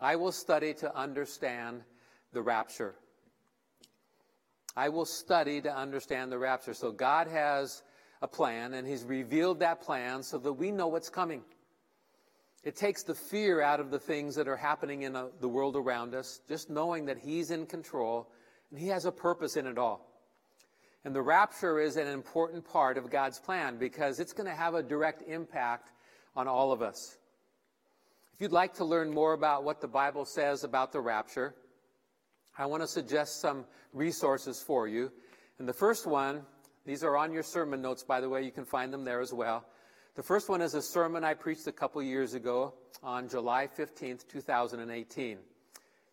I 0.01 0.17
will 0.17 0.33
study 0.33 0.73
to 0.75 0.97
understand 0.97 1.83
the 2.33 2.43
rapture. 2.43 2.95
I 4.77 4.89
will 4.89 5.05
study 5.05 5.61
to 5.61 5.75
understand 5.75 6.33
the 6.33 6.39
rapture. 6.39 6.75
So 6.75 6.91
God 6.93 7.27
has 7.29 7.83
a 8.23 8.29
plan, 8.29 8.75
and 8.75 8.87
He's 8.87 9.05
revealed 9.05 9.61
that 9.61 9.83
plan 9.83 10.23
so 10.23 10.39
that 10.39 10.53
we 10.53 10.71
know 10.71 10.89
what's 10.89 11.11
coming. 11.11 11.43
It 12.63 12.77
takes 12.77 13.03
the 13.03 13.15
fear 13.15 13.63
out 13.63 13.81
of 13.81 13.91
the 13.91 13.99
things 13.99 14.35
that 14.37 14.47
are 14.47 14.57
happening 14.57 15.03
in 15.03 15.17
uh, 15.17 15.29
the 15.41 15.49
world 15.49 15.77
around 15.77 16.15
us, 16.15 16.41
just 16.49 16.71
knowing 16.71 17.07
that 17.07 17.19
He's 17.19 17.51
in 17.51 17.67
control 17.67 18.31
and 18.71 18.79
He 18.79 18.89
has 18.89 19.05
a 19.07 19.13
purpose 19.13 19.57
in 19.57 19.67
it 19.67 19.79
all. 19.79 20.07
And 21.05 21.15
the 21.15 21.23
rapture 21.23 21.81
is 21.81 21.97
an 21.97 22.07
important 22.07 22.65
part 22.65 22.99
of 22.99 23.11
God's 23.11 23.39
plan 23.39 23.79
because 23.79 24.21
it's 24.21 24.35
going 24.35 24.49
to 24.49 24.55
have 24.55 24.75
a 24.75 24.83
direct 24.83 25.23
impact 25.27 25.93
on 26.37 26.47
all 26.47 26.73
of 26.73 26.83
us. 26.83 27.17
If 28.41 28.45
you'd 28.45 28.53
like 28.53 28.73
to 28.77 28.87
learn 28.87 29.13
more 29.13 29.35
about 29.35 29.65
what 29.65 29.83
the 29.83 29.87
Bible 29.87 30.25
says 30.25 30.65
about 30.65 30.93
the 30.93 31.01
rapture, 31.01 31.55
I 32.57 32.65
want 32.65 32.83
to 32.83 32.87
suggest 32.87 33.43
some 33.43 33.67
resources 33.93 34.63
for 34.63 34.89
you. 34.89 35.13
And 35.59 35.69
the 35.69 35.75
first 35.75 36.07
one, 36.07 36.47
these 36.87 37.05
are 37.05 37.19
on 37.19 37.35
your 37.35 37.43
sermon 37.43 37.83
notes, 37.83 38.03
by 38.03 38.19
the 38.19 38.31
way, 38.31 38.43
you 38.43 38.51
can 38.51 38.65
find 38.65 38.95
them 38.95 39.05
there 39.05 39.21
as 39.21 39.35
well. 39.35 39.67
The 40.15 40.23
first 40.23 40.49
one 40.49 40.63
is 40.63 40.73
a 40.73 40.81
sermon 40.81 41.23
I 41.23 41.35
preached 41.35 41.67
a 41.67 41.73
couple 41.73 42.03
years 42.03 42.33
ago 42.33 42.73
on 43.03 43.29
July 43.29 43.69
15th, 43.79 44.27
2018. 44.27 45.37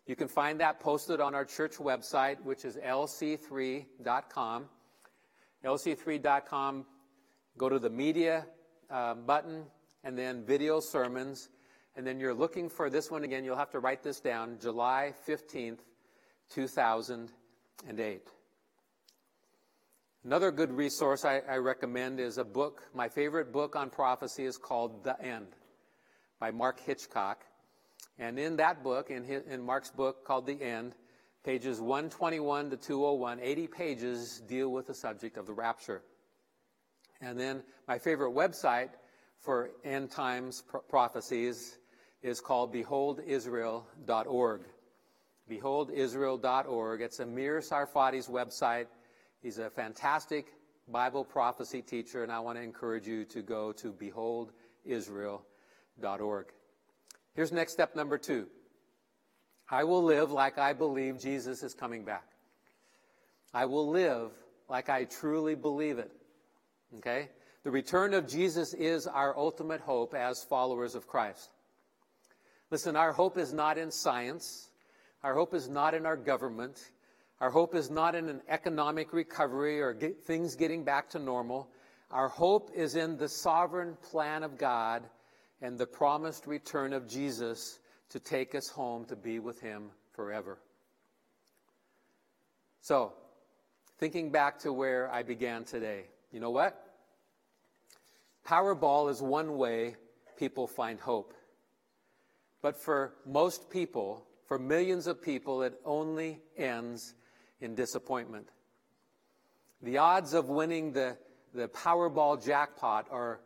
You 0.06 0.14
can 0.14 0.28
find 0.28 0.60
that 0.60 0.80
posted 0.80 1.22
on 1.22 1.34
our 1.34 1.46
church 1.46 1.76
website, 1.76 2.42
which 2.42 2.66
is 2.66 2.76
lc3.com. 2.76 4.66
lc3.com, 5.64 6.86
go 7.56 7.68
to 7.70 7.78
the 7.78 7.88
media 7.88 8.44
uh, 8.90 9.14
button 9.14 9.64
and 10.04 10.18
then 10.18 10.44
video 10.44 10.80
sermons. 10.80 11.48
And 11.98 12.06
then 12.06 12.20
you're 12.20 12.32
looking 12.32 12.68
for 12.68 12.88
this 12.88 13.10
one 13.10 13.24
again. 13.24 13.44
You'll 13.44 13.56
have 13.56 13.72
to 13.72 13.80
write 13.80 14.04
this 14.04 14.20
down 14.20 14.58
July 14.62 15.14
15th, 15.26 15.80
2008. 16.48 18.20
Another 20.22 20.52
good 20.52 20.70
resource 20.70 21.24
I, 21.24 21.40
I, 21.40 21.56
recommend 21.56 22.20
is 22.20 22.38
a 22.38 22.44
book. 22.44 22.84
My 22.94 23.08
favorite 23.08 23.52
book 23.52 23.74
on 23.74 23.90
prophecy 23.90 24.44
is 24.44 24.56
called 24.56 25.02
The 25.02 25.20
End 25.20 25.48
by 26.38 26.52
Mark 26.52 26.78
Hitchcock. 26.78 27.44
And 28.16 28.38
in 28.38 28.54
that 28.58 28.84
book, 28.84 29.10
in, 29.10 29.24
his, 29.24 29.42
in 29.50 29.60
Mark's 29.60 29.90
book 29.90 30.24
called 30.24 30.46
The 30.46 30.62
End, 30.62 30.94
pages 31.42 31.80
121 31.80 32.70
to 32.70 32.76
201, 32.76 33.40
80 33.40 33.66
pages 33.66 34.40
deal 34.46 34.70
with 34.70 34.86
the 34.86 34.94
subject 34.94 35.36
of 35.36 35.46
the 35.46 35.52
rapture. 35.52 36.02
And 37.20 37.40
then 37.40 37.64
my 37.88 37.98
favorite 37.98 38.34
website 38.34 38.90
for 39.40 39.70
end 39.84 40.12
times 40.12 40.62
pro- 40.68 40.80
prophecies 40.82 41.78
is 42.22 42.40
called 42.40 42.72
beholdisrael.org. 42.72 44.60
Beholdisrael.org. 45.50 47.00
It's 47.00 47.18
Amir 47.20 47.60
Tsarfati's 47.60 48.28
website. 48.28 48.86
He's 49.42 49.58
a 49.58 49.70
fantastic 49.70 50.52
Bible 50.88 51.24
prophecy 51.24 51.82
teacher, 51.82 52.22
and 52.22 52.32
I 52.32 52.40
want 52.40 52.58
to 52.58 52.62
encourage 52.62 53.06
you 53.06 53.24
to 53.26 53.42
go 53.42 53.72
to 53.72 53.92
beholdisrael.org. 53.92 56.46
Here's 57.34 57.52
next 57.52 57.72
step 57.72 57.94
number 57.94 58.18
two 58.18 58.46
I 59.70 59.84
will 59.84 60.02
live 60.02 60.32
like 60.32 60.58
I 60.58 60.72
believe 60.72 61.20
Jesus 61.20 61.62
is 61.62 61.74
coming 61.74 62.04
back. 62.04 62.24
I 63.54 63.66
will 63.66 63.88
live 63.88 64.32
like 64.68 64.88
I 64.88 65.04
truly 65.04 65.54
believe 65.54 65.98
it. 65.98 66.10
Okay? 66.96 67.28
The 67.64 67.70
return 67.70 68.14
of 68.14 68.26
Jesus 68.26 68.74
is 68.74 69.06
our 69.06 69.36
ultimate 69.36 69.80
hope 69.80 70.14
as 70.14 70.42
followers 70.42 70.94
of 70.94 71.06
Christ. 71.06 71.50
Listen, 72.70 72.96
our 72.96 73.12
hope 73.12 73.38
is 73.38 73.52
not 73.52 73.78
in 73.78 73.90
science. 73.90 74.68
Our 75.22 75.34
hope 75.34 75.54
is 75.54 75.68
not 75.68 75.94
in 75.94 76.04
our 76.04 76.16
government. 76.16 76.90
Our 77.40 77.50
hope 77.50 77.74
is 77.74 77.90
not 77.90 78.14
in 78.14 78.28
an 78.28 78.42
economic 78.48 79.12
recovery 79.12 79.80
or 79.80 79.92
get 79.92 80.24
things 80.24 80.54
getting 80.54 80.84
back 80.84 81.08
to 81.10 81.18
normal. 81.18 81.70
Our 82.10 82.28
hope 82.28 82.70
is 82.74 82.96
in 82.96 83.16
the 83.16 83.28
sovereign 83.28 83.96
plan 84.10 84.42
of 84.42 84.58
God 84.58 85.04
and 85.62 85.78
the 85.78 85.86
promised 85.86 86.46
return 86.46 86.92
of 86.92 87.08
Jesus 87.08 87.78
to 88.10 88.20
take 88.20 88.54
us 88.54 88.68
home 88.68 89.04
to 89.06 89.16
be 89.16 89.38
with 89.38 89.60
Him 89.60 89.90
forever. 90.12 90.58
So, 92.80 93.12
thinking 93.98 94.30
back 94.30 94.58
to 94.60 94.72
where 94.72 95.10
I 95.12 95.22
began 95.22 95.64
today, 95.64 96.04
you 96.32 96.40
know 96.40 96.50
what? 96.50 96.82
Powerball 98.46 99.10
is 99.10 99.20
one 99.20 99.56
way 99.56 99.96
people 100.38 100.66
find 100.66 100.98
hope. 100.98 101.34
But 102.62 102.76
for 102.76 103.14
most 103.24 103.70
people, 103.70 104.26
for 104.46 104.58
millions 104.58 105.06
of 105.06 105.22
people, 105.22 105.62
it 105.62 105.74
only 105.84 106.40
ends 106.56 107.14
in 107.60 107.74
disappointment. 107.74 108.48
The 109.82 109.98
odds 109.98 110.34
of 110.34 110.48
winning 110.48 110.92
the, 110.92 111.16
the 111.54 111.68
Powerball 111.68 112.44
jackpot 112.44 113.06
are 113.10 113.40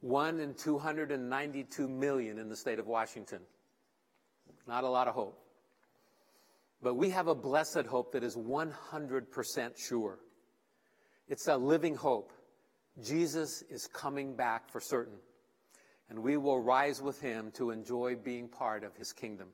1 0.00 0.40
in 0.40 0.54
292 0.54 1.88
million 1.88 2.38
in 2.38 2.48
the 2.48 2.56
state 2.56 2.78
of 2.78 2.86
Washington. 2.86 3.40
Not 4.66 4.84
a 4.84 4.88
lot 4.88 5.08
of 5.08 5.14
hope. 5.14 5.38
But 6.82 6.94
we 6.94 7.10
have 7.10 7.28
a 7.28 7.34
blessed 7.34 7.86
hope 7.86 8.12
that 8.12 8.24
is 8.24 8.36
100% 8.36 9.76
sure. 9.76 10.18
It's 11.28 11.46
a 11.46 11.56
living 11.56 11.94
hope. 11.94 12.32
Jesus 13.02 13.62
is 13.70 13.86
coming 13.86 14.34
back 14.34 14.70
for 14.70 14.80
certain. 14.80 15.18
And 16.10 16.18
we 16.18 16.36
will 16.36 16.60
rise 16.60 17.00
with 17.00 17.20
him 17.20 17.52
to 17.52 17.70
enjoy 17.70 18.16
being 18.16 18.48
part 18.48 18.82
of 18.82 18.96
his 18.96 19.12
kingdom. 19.12 19.48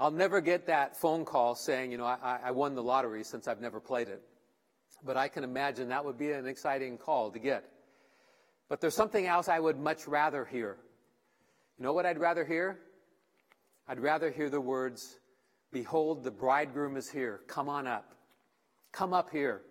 I'll 0.00 0.10
never 0.10 0.40
get 0.40 0.66
that 0.66 0.96
phone 0.96 1.24
call 1.24 1.54
saying, 1.54 1.92
you 1.92 1.98
know, 1.98 2.04
I, 2.06 2.40
I 2.44 2.50
won 2.50 2.74
the 2.74 2.82
lottery 2.82 3.22
since 3.22 3.46
I've 3.46 3.60
never 3.60 3.80
played 3.80 4.08
it. 4.08 4.22
But 5.04 5.16
I 5.16 5.28
can 5.28 5.44
imagine 5.44 5.88
that 5.90 6.04
would 6.04 6.18
be 6.18 6.32
an 6.32 6.46
exciting 6.46 6.96
call 6.96 7.30
to 7.30 7.38
get. 7.38 7.64
But 8.68 8.80
there's 8.80 8.94
something 8.94 9.26
else 9.26 9.48
I 9.48 9.60
would 9.60 9.78
much 9.78 10.08
rather 10.08 10.44
hear. 10.44 10.78
You 11.78 11.84
know 11.84 11.92
what 11.92 12.06
I'd 12.06 12.18
rather 12.18 12.44
hear? 12.44 12.80
I'd 13.86 14.00
rather 14.00 14.30
hear 14.30 14.50
the 14.50 14.60
words, 14.60 15.18
Behold, 15.70 16.24
the 16.24 16.30
bridegroom 16.30 16.96
is 16.96 17.10
here. 17.10 17.40
Come 17.46 17.68
on 17.68 17.86
up. 17.86 18.14
Come 18.92 19.12
up 19.12 19.30
here. 19.30 19.62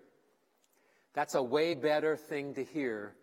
That's 1.14 1.36
a 1.36 1.42
way 1.42 1.74
better 1.74 2.16
thing 2.16 2.54
to 2.54 2.64
hear 2.64 3.16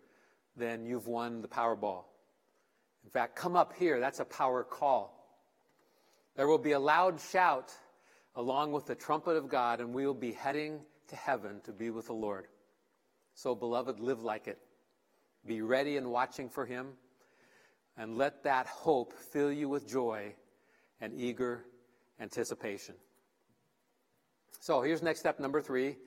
than 0.55 0.85
you've 0.85 1.07
won 1.07 1.41
the 1.41 1.47
Powerball. 1.47 2.03
In 3.03 3.09
fact, 3.09 3.35
come 3.35 3.55
up 3.55 3.73
here. 3.73 3.99
That's 3.99 4.19
a 4.19 4.25
power 4.25 4.63
call. 4.63 5.19
There 6.35 6.47
will 6.47 6.57
be 6.57 6.71
a 6.71 6.79
loud 6.79 7.19
shout 7.19 7.71
along 8.35 8.71
with 8.71 8.85
the 8.85 8.95
trumpet 8.95 9.35
of 9.35 9.49
God, 9.49 9.79
and 9.79 9.93
we 9.93 10.05
will 10.05 10.13
be 10.13 10.31
heading 10.31 10.79
to 11.07 11.15
heaven 11.15 11.61
to 11.65 11.71
be 11.71 11.89
with 11.89 12.07
the 12.07 12.13
Lord. 12.13 12.47
So, 13.35 13.55
beloved, 13.55 13.99
live 13.99 14.23
like 14.23 14.47
it. 14.47 14.59
Be 15.45 15.61
ready 15.61 15.97
and 15.97 16.09
watching 16.09 16.49
for 16.49 16.65
Him, 16.65 16.93
and 17.97 18.17
let 18.17 18.43
that 18.43 18.67
hope 18.67 19.13
fill 19.13 19.51
you 19.51 19.69
with 19.69 19.87
joy 19.87 20.33
and 21.01 21.13
eager 21.13 21.65
anticipation. 22.19 22.95
So, 24.59 24.81
here's 24.81 25.03
next 25.03 25.19
step 25.19 25.39
number 25.39 25.61
three 25.61 25.97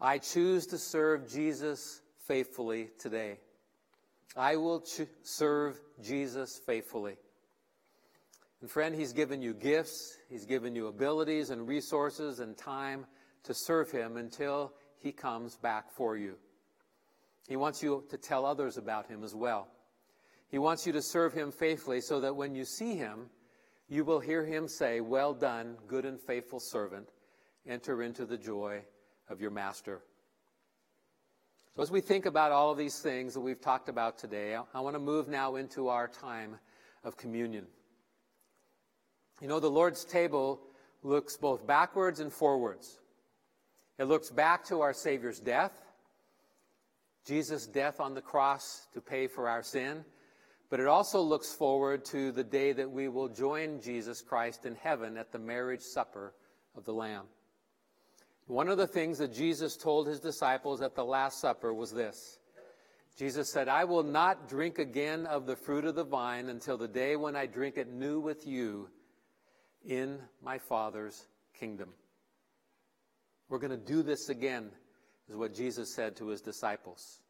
I 0.00 0.18
choose 0.18 0.66
to 0.68 0.78
serve 0.78 1.30
Jesus 1.30 2.00
faithfully 2.26 2.88
today. 2.98 3.38
I 4.36 4.56
will 4.56 4.80
ch- 4.80 5.08
serve 5.22 5.80
Jesus 6.02 6.60
faithfully. 6.64 7.16
And 8.60 8.70
friend, 8.70 8.94
He's 8.94 9.12
given 9.12 9.42
you 9.42 9.54
gifts, 9.54 10.16
He's 10.28 10.46
given 10.46 10.74
you 10.74 10.86
abilities 10.86 11.50
and 11.50 11.66
resources 11.66 12.40
and 12.40 12.56
time 12.56 13.06
to 13.44 13.54
serve 13.54 13.90
Him 13.90 14.16
until 14.16 14.72
He 14.98 15.12
comes 15.12 15.56
back 15.56 15.90
for 15.90 16.16
you. 16.16 16.36
He 17.48 17.56
wants 17.56 17.82
you 17.82 18.04
to 18.10 18.16
tell 18.16 18.46
others 18.46 18.76
about 18.76 19.08
Him 19.08 19.24
as 19.24 19.34
well. 19.34 19.68
He 20.50 20.58
wants 20.58 20.86
you 20.86 20.92
to 20.92 21.02
serve 21.02 21.32
Him 21.32 21.50
faithfully 21.50 22.00
so 22.00 22.20
that 22.20 22.36
when 22.36 22.54
you 22.54 22.64
see 22.64 22.96
Him, 22.96 23.30
you 23.88 24.04
will 24.04 24.20
hear 24.20 24.44
Him 24.44 24.68
say, 24.68 25.00
Well 25.00 25.34
done, 25.34 25.76
good 25.88 26.04
and 26.04 26.20
faithful 26.20 26.60
servant. 26.60 27.08
Enter 27.66 28.02
into 28.02 28.24
the 28.24 28.38
joy 28.38 28.82
of 29.28 29.40
your 29.40 29.50
Master. 29.50 30.02
So, 31.76 31.82
as 31.82 31.90
we 31.90 32.00
think 32.00 32.26
about 32.26 32.50
all 32.50 32.72
of 32.72 32.78
these 32.78 32.98
things 32.98 33.34
that 33.34 33.40
we've 33.40 33.60
talked 33.60 33.88
about 33.88 34.18
today, 34.18 34.56
I, 34.56 34.64
I 34.74 34.80
want 34.80 34.96
to 34.96 35.00
move 35.00 35.28
now 35.28 35.54
into 35.54 35.88
our 35.88 36.08
time 36.08 36.56
of 37.04 37.16
communion. 37.16 37.66
You 39.40 39.46
know, 39.46 39.60
the 39.60 39.70
Lord's 39.70 40.04
table 40.04 40.60
looks 41.02 41.36
both 41.36 41.66
backwards 41.66 42.18
and 42.18 42.32
forwards. 42.32 42.98
It 43.98 44.04
looks 44.04 44.30
back 44.30 44.64
to 44.64 44.80
our 44.80 44.92
Savior's 44.92 45.38
death, 45.38 45.72
Jesus' 47.24 47.66
death 47.66 48.00
on 48.00 48.14
the 48.14 48.20
cross 48.20 48.88
to 48.92 49.00
pay 49.00 49.28
for 49.28 49.48
our 49.48 49.62
sin, 49.62 50.04
but 50.70 50.80
it 50.80 50.88
also 50.88 51.20
looks 51.20 51.52
forward 51.52 52.04
to 52.06 52.32
the 52.32 52.44
day 52.44 52.72
that 52.72 52.90
we 52.90 53.08
will 53.08 53.28
join 53.28 53.80
Jesus 53.80 54.22
Christ 54.22 54.66
in 54.66 54.74
heaven 54.74 55.16
at 55.16 55.30
the 55.30 55.38
marriage 55.38 55.82
supper 55.82 56.34
of 56.76 56.84
the 56.84 56.92
Lamb. 56.92 57.26
One 58.50 58.68
of 58.68 58.78
the 58.78 58.86
things 58.88 59.18
that 59.18 59.32
Jesus 59.32 59.76
told 59.76 60.08
his 60.08 60.18
disciples 60.18 60.82
at 60.82 60.96
the 60.96 61.04
Last 61.04 61.40
Supper 61.40 61.72
was 61.72 61.92
this 61.92 62.40
Jesus 63.16 63.48
said, 63.48 63.68
I 63.68 63.84
will 63.84 64.02
not 64.02 64.48
drink 64.48 64.80
again 64.80 65.24
of 65.26 65.46
the 65.46 65.54
fruit 65.54 65.84
of 65.84 65.94
the 65.94 66.02
vine 66.02 66.48
until 66.48 66.76
the 66.76 66.88
day 66.88 67.14
when 67.14 67.36
I 67.36 67.46
drink 67.46 67.76
it 67.76 67.92
new 67.92 68.18
with 68.18 68.48
you 68.48 68.88
in 69.86 70.18
my 70.42 70.58
Father's 70.58 71.28
kingdom. 71.54 71.90
We're 73.48 73.60
going 73.60 73.70
to 73.70 73.76
do 73.76 74.02
this 74.02 74.30
again, 74.30 74.70
is 75.28 75.36
what 75.36 75.54
Jesus 75.54 75.94
said 75.94 76.16
to 76.16 76.26
his 76.26 76.40
disciples. 76.40 77.20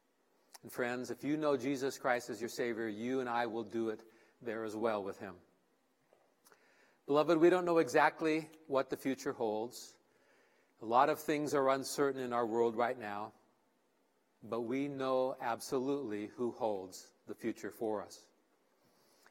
And 0.63 0.73
friends, 0.73 1.11
if 1.11 1.23
you 1.23 1.37
know 1.37 1.55
Jesus 1.55 1.99
Christ 1.99 2.31
as 2.31 2.41
your 2.41 2.49
Savior, 2.49 2.89
you 2.89 3.21
and 3.21 3.29
I 3.29 3.45
will 3.45 3.65
do 3.65 3.91
it 3.91 4.01
there 4.41 4.65
as 4.65 4.75
well 4.75 5.05
with 5.05 5.19
him. 5.19 5.35
Beloved, 7.07 7.37
we 7.37 7.51
don't 7.51 7.67
know 7.67 7.77
exactly 7.77 8.49
what 8.69 8.89
the 8.89 8.97
future 8.97 9.35
holds. 9.35 9.97
A 10.83 10.87
lot 10.87 11.11
of 11.11 11.19
things 11.19 11.55
are 11.55 11.69
uncertain 11.71 12.23
in 12.23 12.33
our 12.33 12.47
world 12.47 12.75
right 12.75 12.99
now, 12.99 13.33
but 14.43 14.63
we 14.63 14.89
know 14.89 15.37
absolutely 15.43 16.31
who 16.37 16.53
holds 16.53 17.09
the 17.29 17.35
future 17.35 17.71
for 17.71 18.03
us. 18.03 18.27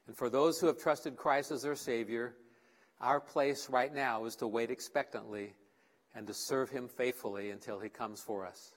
And 0.06 0.16
for 0.16 0.30
those 0.30 0.60
who 0.60 0.68
have 0.68 0.78
trusted 0.78 1.16
Christ 1.16 1.50
as 1.50 1.62
their 1.62 1.74
Savior, 1.74 2.36
our 3.00 3.20
place 3.20 3.68
right 3.68 3.92
now 3.92 4.24
is 4.26 4.36
to 4.36 4.46
wait 4.46 4.70
expectantly 4.70 5.54
and 6.14 6.26
to 6.26 6.34
serve 6.34 6.70
Him 6.70 6.88
faithfully 6.88 7.50
until 7.50 7.80
He 7.80 7.88
comes 7.88 8.20
for 8.20 8.46
us. 8.46 8.74